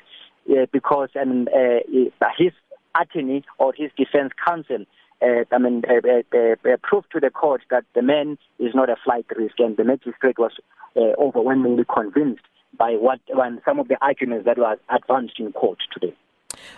uh, 0.50 0.65
because 0.71 1.09
uh, 1.17 1.25
his 2.38 2.53
attorney 3.01 3.43
or 3.57 3.74
his 3.75 3.91
defense 3.97 4.31
counsel 4.47 4.85
uh, 5.22 5.45
I 5.51 5.57
mean, 5.57 5.84
uh, 5.89 6.07
uh, 6.34 6.38
uh, 6.38 6.77
proved 6.84 7.12
to 7.13 7.19
the 7.19 7.29
court 7.29 7.62
that 7.69 7.86
the 7.93 8.01
man 8.01 8.38
is 8.60 8.75
not 8.75 8.89
a 8.89 8.95
flight 9.03 9.25
risk, 9.36 9.60
and 9.60 9.77
the 9.77 9.84
magistrate 9.84 10.38
was 10.38 10.51
uh, 10.95 11.13
overwhelmingly 11.17 11.86
convinced 11.93 12.43
by 12.77 12.93
what 12.93 13.19
some 13.65 13.79
of 13.79 13.88
the 13.88 13.98
arguments 14.01 14.45
that 14.45 14.57
were 14.57 14.77
advanced 14.89 15.39
in 15.39 15.51
court 15.53 15.79
today. 15.93 16.13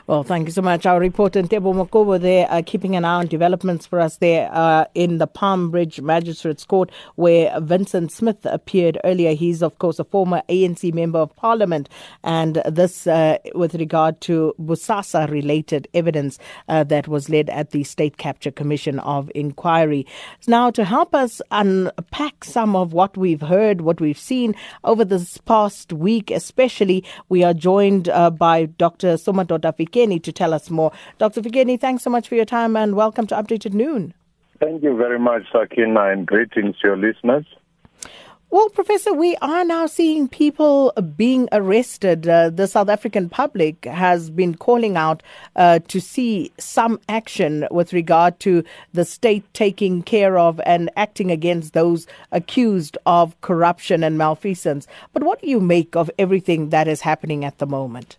Well, 0.07 0.23
thank 0.23 0.47
you 0.47 0.51
so 0.51 0.61
much. 0.61 0.85
Our 0.85 0.99
reporter 0.99 1.41
Ntebo 1.41 1.73
Mokobo 1.73 2.19
there, 2.19 2.47
uh, 2.49 2.61
keeping 2.65 2.95
an 2.95 3.05
eye 3.05 3.15
on 3.15 3.27
developments 3.27 3.85
for 3.85 3.99
us 3.99 4.17
there 4.17 4.49
uh, 4.51 4.85
in 4.95 5.17
the 5.17 5.27
Palm 5.27 5.71
Ridge 5.71 6.01
Magistrates 6.01 6.65
Court, 6.65 6.91
where 7.15 7.59
Vincent 7.59 8.11
Smith 8.11 8.45
appeared 8.45 8.97
earlier. 9.03 9.33
He's, 9.33 9.61
of 9.61 9.77
course, 9.79 9.99
a 9.99 10.03
former 10.03 10.41
ANC 10.49 10.93
member 10.93 11.19
of 11.19 11.35
Parliament, 11.35 11.89
and 12.23 12.61
this 12.65 13.07
uh, 13.07 13.37
with 13.55 13.75
regard 13.75 14.21
to 14.21 14.53
Bosasa 14.59 15.29
related 15.29 15.87
evidence 15.93 16.39
uh, 16.67 16.83
that 16.85 17.07
was 17.07 17.29
led 17.29 17.49
at 17.49 17.71
the 17.71 17.83
State 17.83 18.17
Capture 18.17 18.51
Commission 18.51 18.99
of 18.99 19.31
Inquiry. 19.35 20.05
Now, 20.47 20.71
to 20.71 20.85
help 20.85 21.13
us 21.13 21.41
unpack 21.51 22.43
some 22.43 22.75
of 22.75 22.93
what 22.93 23.17
we've 23.17 23.41
heard, 23.41 23.81
what 23.81 23.99
we've 23.99 24.17
seen 24.17 24.55
over 24.83 25.03
this 25.05 25.37
past 25.39 25.93
week, 25.93 26.31
especially, 26.31 27.03
we 27.29 27.43
are 27.43 27.53
joined 27.53 28.09
uh, 28.09 28.29
by 28.29 28.65
Dr. 28.65 29.15
Somadoda 29.15 29.66
Dr. 29.67 29.83
Fikeni 29.83 30.23
to 30.23 30.31
tell 30.31 30.53
us 30.53 30.69
more. 30.69 30.91
Dr. 31.17 31.41
Fikeni, 31.41 31.79
thanks 31.79 32.03
so 32.03 32.09
much 32.09 32.29
for 32.29 32.35
your 32.35 32.45
time 32.45 32.77
and 32.77 32.95
welcome 32.95 33.27
to 33.27 33.35
Updated 33.35 33.73
Noon. 33.73 34.13
Thank 34.59 34.81
you 34.81 34.95
very 34.95 35.19
much, 35.19 35.43
Sakina, 35.51 36.09
and 36.09 36.25
greetings 36.25 36.75
to 36.79 36.87
your 36.87 36.97
listeners. 36.97 37.45
Well, 38.49 38.69
Professor, 38.69 39.13
we 39.13 39.35
are 39.41 39.65
now 39.65 39.87
seeing 39.87 40.29
people 40.29 40.93
being 41.17 41.49
arrested. 41.51 42.29
Uh, 42.29 42.49
the 42.49 42.65
South 42.65 42.87
African 42.87 43.27
public 43.27 43.83
has 43.83 44.29
been 44.29 44.55
calling 44.55 44.95
out 44.95 45.21
uh, 45.57 45.79
to 45.89 45.99
see 45.99 46.53
some 46.57 46.97
action 47.09 47.67
with 47.69 47.91
regard 47.91 48.39
to 48.39 48.63
the 48.93 49.03
state 49.03 49.43
taking 49.53 50.01
care 50.01 50.37
of 50.37 50.61
and 50.65 50.89
acting 50.95 51.29
against 51.29 51.73
those 51.73 52.07
accused 52.31 52.97
of 53.05 53.39
corruption 53.41 54.01
and 54.01 54.17
malfeasance. 54.17 54.87
But 55.11 55.23
what 55.23 55.41
do 55.41 55.49
you 55.49 55.59
make 55.59 55.97
of 55.97 56.09
everything 56.17 56.69
that 56.69 56.87
is 56.87 57.01
happening 57.01 57.43
at 57.43 57.57
the 57.57 57.67
moment? 57.67 58.17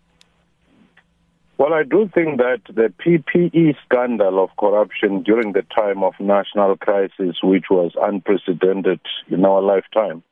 Well, 1.58 1.74
I 1.74 1.82
do 1.82 2.08
think 2.14 2.38
that 2.38 2.60
the 2.68 2.92
PPE 3.04 3.74
scandal 3.84 4.44
of 4.44 4.50
corruption 4.56 5.24
during 5.24 5.54
the 5.54 5.66
time 5.76 6.04
of 6.04 6.12
national 6.20 6.76
crisis, 6.76 7.38
which 7.42 7.64
was 7.68 7.90
unprecedented 8.00 9.00
in 9.28 9.44
our 9.44 9.60
lifetime, 9.60 10.22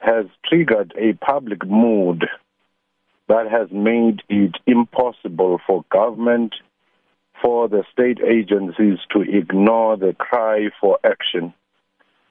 has 0.00 0.26
triggered 0.44 0.92
a 0.98 1.14
public 1.14 1.66
mood 1.66 2.26
that 3.28 3.50
has 3.50 3.68
made 3.72 4.20
it 4.28 4.56
impossible 4.66 5.60
for 5.66 5.86
government, 5.90 6.54
for 7.40 7.66
the 7.66 7.84
state 7.90 8.18
agencies 8.20 8.98
to 9.12 9.22
ignore 9.22 9.96
the 9.96 10.14
cry 10.18 10.68
for 10.78 10.98
action. 11.04 11.54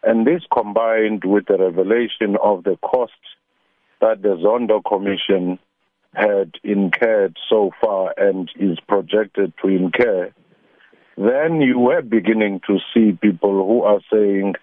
And 0.04 0.27
this 0.27 0.44
combined 0.54 1.24
with 1.25 1.48
the 1.48 1.58
revelation 1.58 2.38
of 2.44 2.63
the 2.63 2.77
cost 2.84 3.13
that 4.01 4.22
the 4.22 4.38
Zondo 4.38 4.84
Commission 4.88 5.58
had 6.18 6.54
incurred 6.64 7.38
so 7.48 7.72
far 7.80 8.14
and 8.18 8.50
is 8.60 8.80
projected 8.88 9.54
to 9.62 9.68
incur, 9.68 10.32
then 11.16 11.62
you 11.62 11.78
were 11.78 12.02
beginning 12.02 12.60
to 12.68 12.80
see 12.94 13.12
people 13.12 13.66
who 13.66 13.84
are 13.84 14.00
saying, 14.12 14.56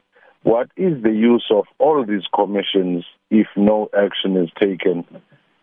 what 0.43 0.69
is 0.77 1.03
the 1.03 1.13
use 1.13 1.47
of 1.51 1.65
all 1.79 2.05
these 2.05 2.27
commissions 2.35 3.05
if 3.31 3.47
no 3.57 3.89
action 3.97 4.37
is 4.37 4.51
taken? 4.61 5.05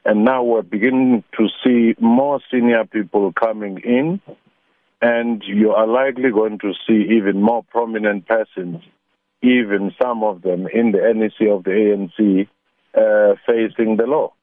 And 0.06 0.24
now 0.24 0.44
we're 0.44 0.64
beginning 0.64 1.24
to 1.38 1.48
see 1.64 1.94
more 2.00 2.40
senior 2.50 2.86
people 2.86 3.32
coming 3.34 3.80
in, 3.84 4.22
and 5.02 5.44
you 5.46 5.72
are 5.72 5.88
likely 5.88 6.32
going 6.32 6.60
to 6.60 6.74
see 6.88 7.16
even 7.18 7.42
more 7.42 7.64
prominent 7.64 8.28
persons, 8.28 8.82
even 9.44 9.94
some 10.02 10.24
of 10.24 10.42
them 10.42 10.68
in 10.74 10.94
the 10.94 11.00
NEC 11.14 11.50
of 11.50 11.64
the 11.64 11.72
ANC, 11.72 12.48
uh, 12.96 13.36
facing 13.46 13.98
the 13.98 14.06
law. 14.08 14.34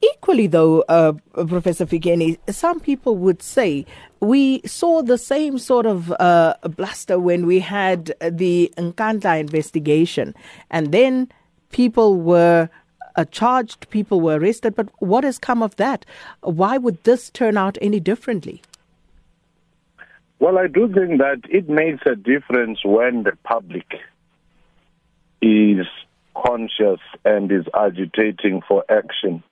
Equally, 0.00 0.46
though, 0.46 0.82
uh, 0.82 1.12
Professor 1.32 1.84
Fikeni, 1.84 2.38
some 2.48 2.78
people 2.78 3.16
would 3.16 3.42
say 3.42 3.84
we 4.20 4.60
saw 4.64 5.02
the 5.02 5.18
same 5.18 5.58
sort 5.58 5.86
of 5.86 6.12
uh, 6.20 6.54
bluster 6.76 7.18
when 7.18 7.46
we 7.46 7.58
had 7.58 8.14
the 8.20 8.72
Nkandla 8.76 9.40
investigation, 9.40 10.34
and 10.70 10.92
then 10.92 11.28
people 11.70 12.14
were 12.20 12.68
uh, 13.16 13.24
charged, 13.26 13.90
people 13.90 14.20
were 14.20 14.38
arrested. 14.38 14.76
But 14.76 14.88
what 15.00 15.24
has 15.24 15.38
come 15.38 15.62
of 15.62 15.74
that? 15.76 16.06
Why 16.42 16.78
would 16.78 17.02
this 17.02 17.30
turn 17.30 17.56
out 17.56 17.76
any 17.82 17.98
differently? 17.98 18.62
Well, 20.38 20.58
I 20.58 20.68
do 20.68 20.86
think 20.92 21.18
that 21.18 21.40
it 21.50 21.68
makes 21.68 22.02
a 22.06 22.14
difference 22.14 22.78
when 22.84 23.24
the 23.24 23.36
public 23.42 23.86
is 25.42 25.86
conscious 26.36 27.00
and 27.24 27.50
is 27.50 27.64
agitating 27.74 28.62
for 28.68 28.84
action. 28.88 29.42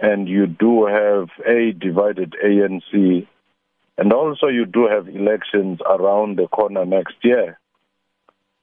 And 0.00 0.28
you 0.28 0.46
do 0.46 0.86
have 0.86 1.28
a 1.46 1.72
divided 1.72 2.34
ANC, 2.42 3.26
and 3.98 4.12
also 4.12 4.46
you 4.46 4.64
do 4.64 4.88
have 4.88 5.08
elections 5.08 5.80
around 5.84 6.38
the 6.38 6.48
corner 6.48 6.86
next 6.86 7.16
year. 7.22 7.58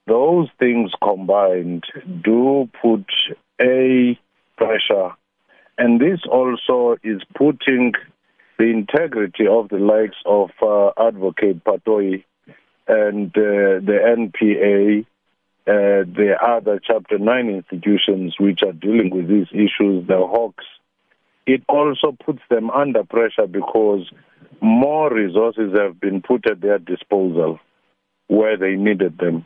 Those 0.08 0.48
things 0.58 0.92
combined 1.04 1.84
do 2.24 2.70
put 2.82 3.06
a 3.62 4.18
pressure, 4.58 5.12
and 5.78 6.02
this 6.02 6.22
also 6.30 6.98
is 7.04 7.22
putting 7.36 7.94
the 8.58 8.66
integrity 8.66 9.46
of 9.48 9.70
the 9.70 9.78
likes 9.78 10.18
of 10.26 10.50
uh, 10.62 10.92
Advocate 10.98 11.64
Batohi 11.64 12.24
and 12.88 13.30
uh, 13.38 13.84
the 13.86 14.32
NPA 14.34 15.06
uh, 15.68 16.08
the 16.08 16.36
other 16.42 16.80
Chapter 16.82 17.20
9 17.20 17.50
institutions 17.50 18.36
which 18.40 18.62
are 18.66 18.72
dealing 18.72 19.10
with 19.10 19.28
these 19.28 19.48
issues, 19.52 20.08
the 20.08 20.16
Hawks, 20.16 20.64
it 21.48 21.64
also 21.70 22.16
puts 22.24 22.42
them 22.50 22.70
under 22.70 23.04
pressure 23.04 23.48
because 23.50 24.12
more 24.62 25.12
resources 25.12 25.74
have 25.76 26.00
been 26.00 26.22
put 26.22 26.46
at 26.50 26.62
their 26.62 26.78
disposal 26.78 27.60
where 28.28 28.58
they 28.58 28.76
needed 28.76 29.18
them. 29.18 29.46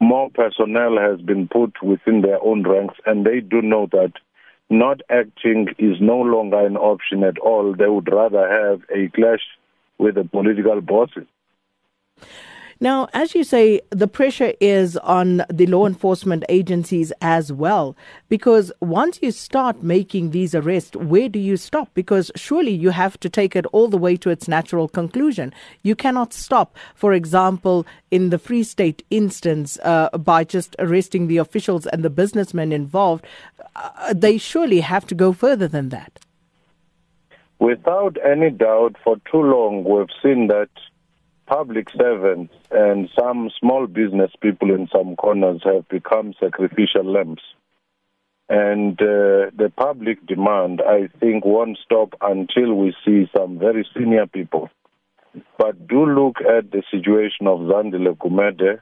More 0.00 0.30
personnel 0.30 0.96
has 0.98 1.20
been 1.20 1.48
put 1.48 1.82
within 1.82 2.22
their 2.22 2.40
own 2.42 2.62
ranks, 2.62 2.94
and 3.06 3.26
they 3.26 3.40
do 3.40 3.60
know 3.60 3.88
that 3.90 4.12
not 4.70 5.00
acting 5.10 5.68
is 5.78 5.96
no 6.00 6.18
longer 6.18 6.64
an 6.64 6.76
option 6.76 7.24
at 7.24 7.38
all. 7.38 7.74
They 7.74 7.88
would 7.88 8.10
rather 8.10 8.48
have 8.48 8.82
a 8.94 9.08
clash 9.08 9.42
with 9.98 10.14
the 10.14 10.24
political 10.24 10.80
bosses. 10.80 11.26
Now, 12.82 13.06
as 13.12 13.36
you 13.36 13.44
say, 13.44 13.80
the 13.90 14.08
pressure 14.08 14.54
is 14.60 14.96
on 14.96 15.44
the 15.48 15.66
law 15.66 15.86
enforcement 15.86 16.42
agencies 16.48 17.12
as 17.22 17.52
well, 17.52 17.94
because 18.28 18.72
once 18.80 19.20
you 19.22 19.30
start 19.30 19.84
making 19.84 20.32
these 20.32 20.52
arrests, 20.52 20.96
where 20.96 21.28
do 21.28 21.38
you 21.38 21.56
stop? 21.56 21.94
Because 21.94 22.32
surely 22.34 22.72
you 22.72 22.90
have 22.90 23.20
to 23.20 23.28
take 23.28 23.54
it 23.54 23.66
all 23.66 23.86
the 23.86 23.96
way 23.96 24.16
to 24.16 24.30
its 24.30 24.48
natural 24.48 24.88
conclusion. 24.88 25.54
You 25.84 25.94
cannot 25.94 26.32
stop, 26.32 26.76
for 26.96 27.12
example, 27.12 27.86
in 28.10 28.30
the 28.30 28.38
Free 28.38 28.64
State 28.64 29.06
instance, 29.10 29.78
uh, 29.84 30.08
by 30.18 30.42
just 30.42 30.74
arresting 30.80 31.28
the 31.28 31.36
officials 31.36 31.86
and 31.86 32.02
the 32.02 32.10
businessmen 32.10 32.72
involved. 32.72 33.24
Uh, 33.76 34.12
they 34.12 34.38
surely 34.38 34.80
have 34.80 35.06
to 35.06 35.14
go 35.14 35.32
further 35.32 35.68
than 35.68 35.90
that. 35.90 36.18
Without 37.60 38.16
any 38.26 38.50
doubt, 38.50 38.96
for 39.04 39.18
too 39.30 39.40
long, 39.40 39.84
we've 39.84 40.10
seen 40.20 40.48
that 40.48 40.68
public 41.46 41.88
servants 41.90 42.54
and 42.70 43.08
some 43.18 43.50
small 43.58 43.86
business 43.86 44.30
people 44.40 44.70
in 44.70 44.88
some 44.94 45.16
corners 45.16 45.62
have 45.64 45.88
become 45.88 46.34
sacrificial 46.40 47.04
lambs. 47.04 47.42
And 48.48 49.00
uh, 49.00 49.50
the 49.56 49.72
public 49.76 50.26
demand, 50.26 50.82
I 50.86 51.08
think, 51.20 51.44
won't 51.44 51.78
stop 51.84 52.14
until 52.20 52.74
we 52.74 52.94
see 53.04 53.30
some 53.36 53.58
very 53.58 53.86
senior 53.96 54.26
people. 54.26 54.70
But 55.56 55.88
do 55.88 56.04
look 56.04 56.36
at 56.40 56.70
the 56.70 56.82
situation 56.90 57.46
of 57.46 57.60
Zandile 57.60 58.16
Gumede, 58.16 58.80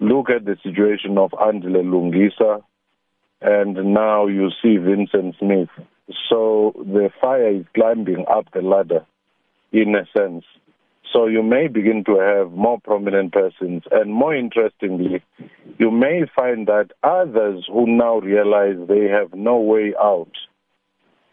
look 0.00 0.30
at 0.30 0.44
the 0.44 0.56
situation 0.62 1.18
of 1.18 1.30
Andile 1.30 1.84
Lungisa, 1.84 2.62
and 3.40 3.94
now 3.94 4.26
you 4.26 4.50
see 4.60 4.76
Vincent 4.78 5.36
Smith. 5.38 5.68
So 6.28 6.72
the 6.76 7.10
fire 7.20 7.50
is 7.50 7.64
climbing 7.74 8.24
up 8.28 8.46
the 8.52 8.62
ladder, 8.62 9.04
in 9.70 9.94
a 9.94 10.06
sense. 10.16 10.44
So 11.12 11.26
you 11.26 11.42
may 11.42 11.68
begin 11.68 12.04
to 12.04 12.18
have 12.18 12.52
more 12.52 12.80
prominent 12.80 13.32
persons. 13.32 13.82
And 13.90 14.12
more 14.12 14.34
interestingly, 14.34 15.22
you 15.78 15.90
may 15.90 16.22
find 16.34 16.66
that 16.68 16.90
others 17.02 17.66
who 17.70 17.86
now 17.86 18.18
realize 18.18 18.76
they 18.88 19.08
have 19.08 19.34
no 19.34 19.58
way 19.58 19.94
out 20.00 20.32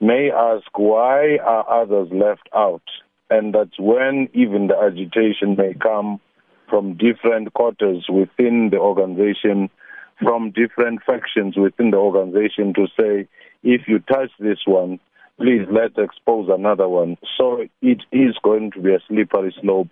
may 0.02 0.32
ask, 0.32 0.66
why 0.78 1.38
are 1.38 1.84
others 1.84 2.10
left 2.12 2.50
out? 2.56 2.84
And 3.30 3.54
that's 3.54 3.78
when 3.80 4.30
even 4.34 4.68
the 4.68 4.78
agitation 4.78 5.56
may 5.58 5.74
come 5.74 6.20
from 6.70 6.98
different 6.98 7.54
quarters 7.54 8.06
within 8.10 8.70
the 8.72 8.78
organization, 8.78 9.70
from 10.22 10.52
different 10.52 11.02
factions 11.04 11.58
within 11.58 11.92
the 11.92 11.98
organization 11.98 12.74
to 12.74 12.88
say, 13.00 13.28
if 13.64 13.88
you 13.88 14.00
touch 14.00 14.32
this 14.40 14.60
one, 14.66 15.00
please 15.40 15.66
let's 15.72 15.98
expose 15.98 16.50
another 16.50 16.88
one. 16.88 17.18
So 17.38 17.66
it 17.82 18.02
is 18.12 18.36
going 18.44 18.72
to 18.72 18.82
be 18.82 18.94
a 18.94 19.00
slippery 19.08 19.56
slope 19.62 19.90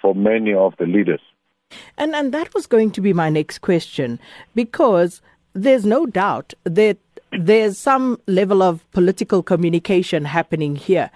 for 0.00 0.14
many 0.14 0.54
of 0.54 0.74
the 0.78 0.86
leaders. 0.86 1.20
And 1.96 2.14
and 2.14 2.32
that 2.32 2.52
was 2.54 2.66
going 2.66 2.90
to 2.92 3.00
be 3.00 3.12
my 3.12 3.30
next 3.30 3.60
question 3.60 4.18
because 4.54 5.22
there's 5.52 5.84
no 5.84 6.06
doubt 6.06 6.54
that 6.64 6.98
there's 7.32 7.78
some 7.78 8.20
level 8.26 8.62
of 8.62 8.90
political 8.90 9.42
communication 9.42 10.24
happening 10.24 10.74
here. 10.74 11.10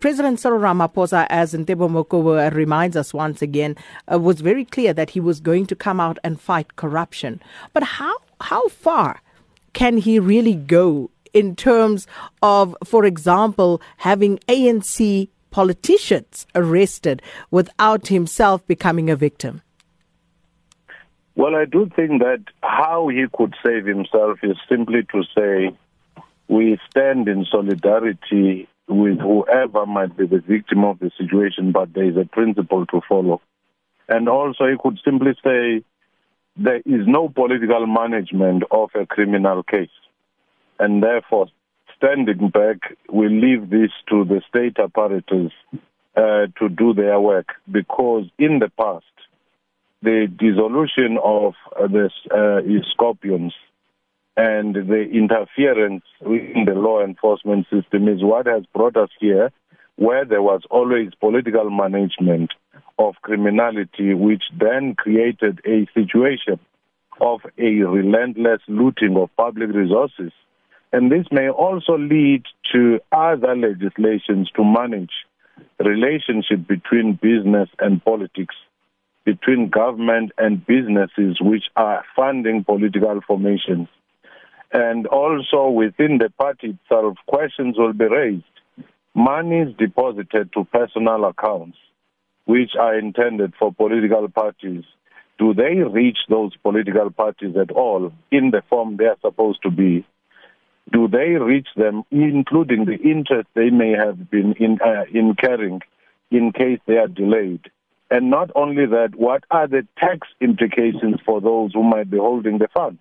President 0.00 0.40
Cyril 0.40 0.60
Ramaphosa, 0.60 1.26
as 1.30 1.54
Ntebo 1.54 1.88
Mokobo 1.88 2.52
reminds 2.52 2.96
us 2.96 3.14
once 3.14 3.40
again, 3.40 3.76
uh, 4.12 4.18
was 4.18 4.40
very 4.40 4.64
clear 4.64 4.92
that 4.92 5.10
he 5.10 5.20
was 5.20 5.40
going 5.40 5.64
to 5.66 5.76
come 5.76 6.00
out 6.00 6.18
and 6.24 6.40
fight 6.40 6.76
corruption. 6.76 7.40
But 7.72 7.84
how 7.84 8.16
how 8.40 8.68
far 8.68 9.22
can 9.72 9.96
he 9.96 10.18
really 10.18 10.54
go 10.54 11.10
in 11.36 11.54
terms 11.54 12.06
of, 12.40 12.74
for 12.82 13.04
example, 13.04 13.82
having 13.98 14.38
ANC 14.48 15.28
politicians 15.50 16.46
arrested 16.54 17.20
without 17.50 18.06
himself 18.06 18.66
becoming 18.66 19.10
a 19.10 19.16
victim? 19.16 19.60
Well, 21.34 21.54
I 21.54 21.66
do 21.66 21.90
think 21.94 22.22
that 22.22 22.42
how 22.62 23.08
he 23.08 23.26
could 23.36 23.54
save 23.62 23.84
himself 23.84 24.38
is 24.42 24.56
simply 24.66 25.02
to 25.12 25.22
say, 25.36 25.76
we 26.48 26.78
stand 26.88 27.28
in 27.28 27.44
solidarity 27.50 28.66
with 28.88 29.18
whoever 29.18 29.84
might 29.84 30.16
be 30.16 30.26
the 30.26 30.38
victim 30.40 30.84
of 30.84 30.98
the 31.00 31.10
situation, 31.18 31.70
but 31.70 31.92
there 31.92 32.08
is 32.08 32.16
a 32.16 32.24
principle 32.24 32.86
to 32.86 33.02
follow. 33.06 33.42
And 34.08 34.26
also, 34.26 34.64
he 34.68 34.76
could 34.82 34.98
simply 35.04 35.34
say, 35.44 35.84
there 36.56 36.80
is 36.86 37.06
no 37.06 37.28
political 37.28 37.86
management 37.86 38.62
of 38.70 38.88
a 38.94 39.04
criminal 39.04 39.62
case 39.62 39.90
and 40.78 41.02
therefore 41.02 41.48
standing 41.96 42.50
back, 42.50 42.96
we 43.10 43.28
leave 43.28 43.70
this 43.70 43.90
to 44.08 44.24
the 44.24 44.42
state 44.48 44.78
apparatus 44.78 45.52
uh, 46.16 46.46
to 46.58 46.68
do 46.68 46.92
their 46.94 47.20
work. 47.20 47.54
Because 47.70 48.24
in 48.38 48.58
the 48.58 48.70
past, 48.78 49.04
the 50.02 50.26
dissolution 50.38 51.18
of 51.22 51.54
uh, 51.78 51.86
the 51.86 52.10
uh, 52.30 52.90
scorpions 52.92 53.54
and 54.36 54.74
the 54.74 55.08
interference 55.10 56.04
in 56.20 56.64
the 56.66 56.74
law 56.74 57.02
enforcement 57.02 57.66
system 57.72 58.06
is 58.08 58.22
what 58.22 58.46
has 58.46 58.64
brought 58.74 58.96
us 58.96 59.08
here, 59.18 59.50
where 59.96 60.26
there 60.26 60.42
was 60.42 60.60
always 60.70 61.12
political 61.18 61.70
management 61.70 62.52
of 62.98 63.14
criminality, 63.22 64.12
which 64.12 64.44
then 64.58 64.94
created 64.94 65.60
a 65.64 65.86
situation 65.94 66.58
of 67.18 67.40
a 67.56 67.82
relentless 67.82 68.60
looting 68.68 69.16
of 69.16 69.34
public 69.36 69.70
resources 69.70 70.32
and 70.92 71.10
this 71.10 71.26
may 71.30 71.48
also 71.48 71.98
lead 71.98 72.44
to 72.72 73.00
other 73.12 73.56
legislations 73.56 74.50
to 74.56 74.64
manage 74.64 75.10
relationship 75.78 76.66
between 76.66 77.18
business 77.20 77.68
and 77.78 78.04
politics, 78.04 78.54
between 79.24 79.68
government 79.68 80.32
and 80.38 80.64
businesses 80.66 81.38
which 81.40 81.64
are 81.76 82.04
funding 82.14 82.64
political 82.64 83.20
formations. 83.26 83.88
And 84.72 85.06
also 85.06 85.70
within 85.70 86.18
the 86.18 86.30
party 86.38 86.78
itself, 86.78 87.16
questions 87.26 87.76
will 87.78 87.92
be 87.92 88.06
raised. 88.06 88.44
Money 89.14 89.60
is 89.60 89.76
deposited 89.78 90.52
to 90.52 90.64
personal 90.64 91.24
accounts, 91.24 91.78
which 92.44 92.72
are 92.78 92.98
intended 92.98 93.54
for 93.58 93.72
political 93.72 94.28
parties. 94.28 94.84
Do 95.38 95.54
they 95.54 95.76
reach 95.76 96.18
those 96.28 96.56
political 96.62 97.10
parties 97.10 97.56
at 97.56 97.70
all 97.70 98.12
in 98.30 98.50
the 98.50 98.62
form 98.68 98.96
they 98.96 99.06
are 99.06 99.18
supposed 99.22 99.62
to 99.62 99.70
be? 99.70 100.06
Do 100.92 101.08
they 101.08 101.30
reach 101.30 101.68
them, 101.76 102.04
including 102.10 102.84
the 102.84 102.96
interest 102.96 103.48
they 103.54 103.70
may 103.70 103.92
have 103.92 104.30
been 104.30 104.52
in, 104.54 104.78
uh, 104.80 105.04
incurring 105.12 105.80
in 106.30 106.52
case 106.52 106.78
they 106.86 106.96
are 106.96 107.08
delayed? 107.08 107.70
And 108.10 108.30
not 108.30 108.50
only 108.54 108.86
that, 108.86 109.16
what 109.16 109.44
are 109.50 109.66
the 109.66 109.86
tax 109.98 110.28
implications 110.40 111.16
for 111.24 111.40
those 111.40 111.72
who 111.72 111.82
might 111.82 112.08
be 112.08 112.18
holding 112.18 112.58
the 112.58 112.68
funds? 112.68 113.00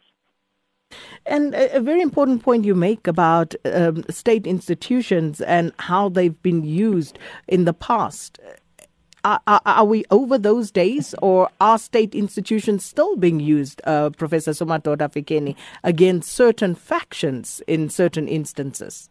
And 1.26 1.54
a, 1.56 1.80
very 1.80 2.02
important 2.02 2.43
point 2.43 2.65
you 2.65 2.76
make 2.76 3.08
about 3.08 3.56
um, 3.65 4.04
state 4.10 4.45
institutions 4.48 5.41
and 5.41 5.71
how 5.80 6.10
they've 6.10 6.39
been 6.41 6.63
used 6.63 7.17
in 7.48 7.65
the 7.65 7.74
past. 7.74 8.39
Are, 9.26 9.62
are, 9.66 9.86
we 9.86 10.06
over 10.12 10.38
those 10.38 10.72
days, 10.72 11.16
or 11.22 11.50
are 11.60 11.80
state 11.80 12.14
institutions 12.14 12.86
still 12.86 13.16
being 13.16 13.40
used, 13.40 13.82
uh, 13.86 14.12
Professor 14.12 14.52
Somadoda 14.52 15.12
Fikeni, 15.12 15.56
against 15.84 16.32
certain 16.32 16.76
factions 16.76 17.62
in 17.68 17.90
certain 17.90 18.28
instances? 18.28 19.10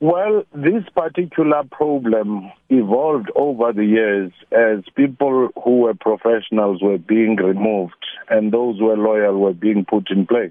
Well, 0.00 0.42
this 0.52 0.82
particular 0.96 1.62
problem 1.70 2.50
evolved 2.68 3.30
over 3.36 3.72
the 3.72 3.84
years 3.84 4.32
as 4.50 4.82
people 4.96 5.50
who 5.62 5.78
were 5.82 5.94
professionals 5.94 6.82
were 6.82 6.98
being 6.98 7.36
removed 7.36 8.04
and 8.28 8.52
those 8.52 8.78
who 8.78 8.86
were 8.86 8.96
loyal 8.96 9.38
were 9.38 9.52
being 9.52 9.84
put 9.88 10.10
in 10.10 10.26
place. 10.26 10.50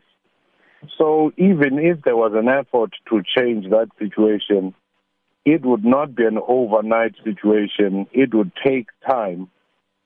So 0.97 1.33
even 1.35 1.79
if 1.79 2.01
there 2.03 2.15
was 2.15 2.31
an 2.33 2.47
effort 2.47 2.91
to 3.09 3.21
change 3.37 3.69
that 3.71 3.89
situation, 3.99 4.73
it 5.45 5.65
would 5.65 5.83
not 5.83 6.15
be 6.15 6.25
an 6.25 6.39
overnight 6.47 7.15
situation. 7.23 8.07
It 8.11 8.33
would 8.33 8.51
take 8.65 8.87
time. 9.07 9.49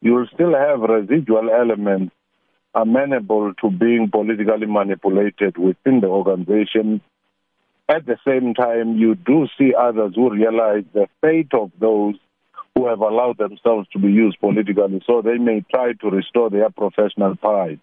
You'll 0.02 0.28
still 0.34 0.54
have 0.56 0.82
residual 0.82 1.50
elements 1.50 2.14
amenable 2.74 3.54
to 3.62 3.70
being 3.70 4.10
politically 4.12 4.68
manipulated 4.68 5.58
within 5.58 6.02
the 6.02 6.08
organization 6.08 7.02
at 7.88 8.06
the 8.06 8.18
same 8.28 8.54
time, 8.56 8.98
you 8.98 9.16
do 9.16 9.48
see 9.58 9.74
others 9.78 10.14
who 10.16 10.32
realize 10.32 10.84
the 10.94 11.08
fate 11.22 11.54
of 11.54 11.72
those 11.80 12.16
who 12.74 12.88
have 12.88 13.00
allowed 13.00 13.38
themselves 13.38 13.88
to 13.94 14.00
be 14.00 14.08
used 14.12 14.40
politically, 14.40 15.02
so 15.06 15.22
they 15.22 15.38
may 15.38 15.64
try 15.74 15.94
to 15.94 16.10
restore 16.10 16.50
their 16.50 16.70
professional 16.72 17.36
pride. 17.36 17.80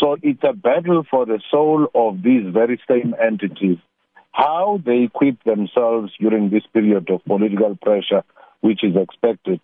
So 0.00 0.16
it's 0.22 0.42
a 0.42 0.52
battle 0.52 1.04
for 1.10 1.24
the 1.24 1.40
soul 1.50 1.88
of 1.94 2.22
these 2.22 2.44
very 2.52 2.80
same 2.88 3.14
entities. 3.20 3.78
How 4.32 4.80
they 4.84 5.04
equip 5.04 5.42
themselves 5.44 6.12
during 6.20 6.50
this 6.50 6.64
period 6.72 7.10
of 7.10 7.24
political 7.24 7.76
pressure, 7.76 8.22
which 8.60 8.84
is 8.84 8.94
expected, 8.96 9.60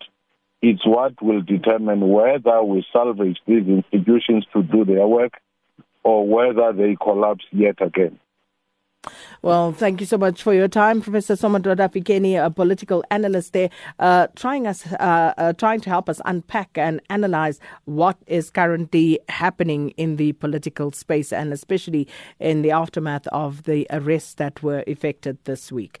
it's 0.61 0.85
what 0.85 1.21
will 1.21 1.41
determine 1.41 2.09
whether 2.09 2.63
we 2.63 2.85
salvage 2.91 3.37
these 3.47 3.67
institutions 3.67 4.45
to 4.53 4.63
do 4.63 4.83
their 4.85 5.07
work 5.07 5.33
or 6.03 6.27
whether 6.27 6.73
they 6.73 6.95
collapse 7.01 7.45
yet 7.51 7.81
again. 7.81 8.19
Well, 9.41 9.71
thank 9.71 9.99
you 9.99 10.07
so 10.07 10.17
much 10.17 10.41
for 10.41 10.53
your 10.53 10.67
time, 10.67 11.01
Professor 11.01 11.35
Somadoda 11.35 11.87
Fikeni, 11.91 12.43
a 12.43 12.49
political 12.49 13.03
analyst 13.11 13.53
there, 13.53 13.69
uh, 13.99 14.27
trying 14.35 14.65
us, 14.65 14.85
uh, 14.93 15.33
uh, 15.37 15.53
trying 15.53 15.81
to 15.81 15.89
help 15.89 16.09
us 16.09 16.19
unpack 16.25 16.77
and 16.77 16.99
analyze 17.09 17.59
what 17.85 18.17
is 18.25 18.49
currently 18.49 19.19
happening 19.29 19.91
in 19.91 20.15
the 20.15 20.33
political 20.33 20.91
space, 20.91 21.31
and 21.31 21.53
especially 21.53 22.07
in 22.39 22.63
the 22.63 22.71
aftermath 22.71 23.27
of 23.27 23.63
the 23.63 23.85
arrests 23.91 24.33
that 24.35 24.63
were 24.63 24.83
effected 24.87 25.37
this 25.43 25.71
week. 25.71 25.99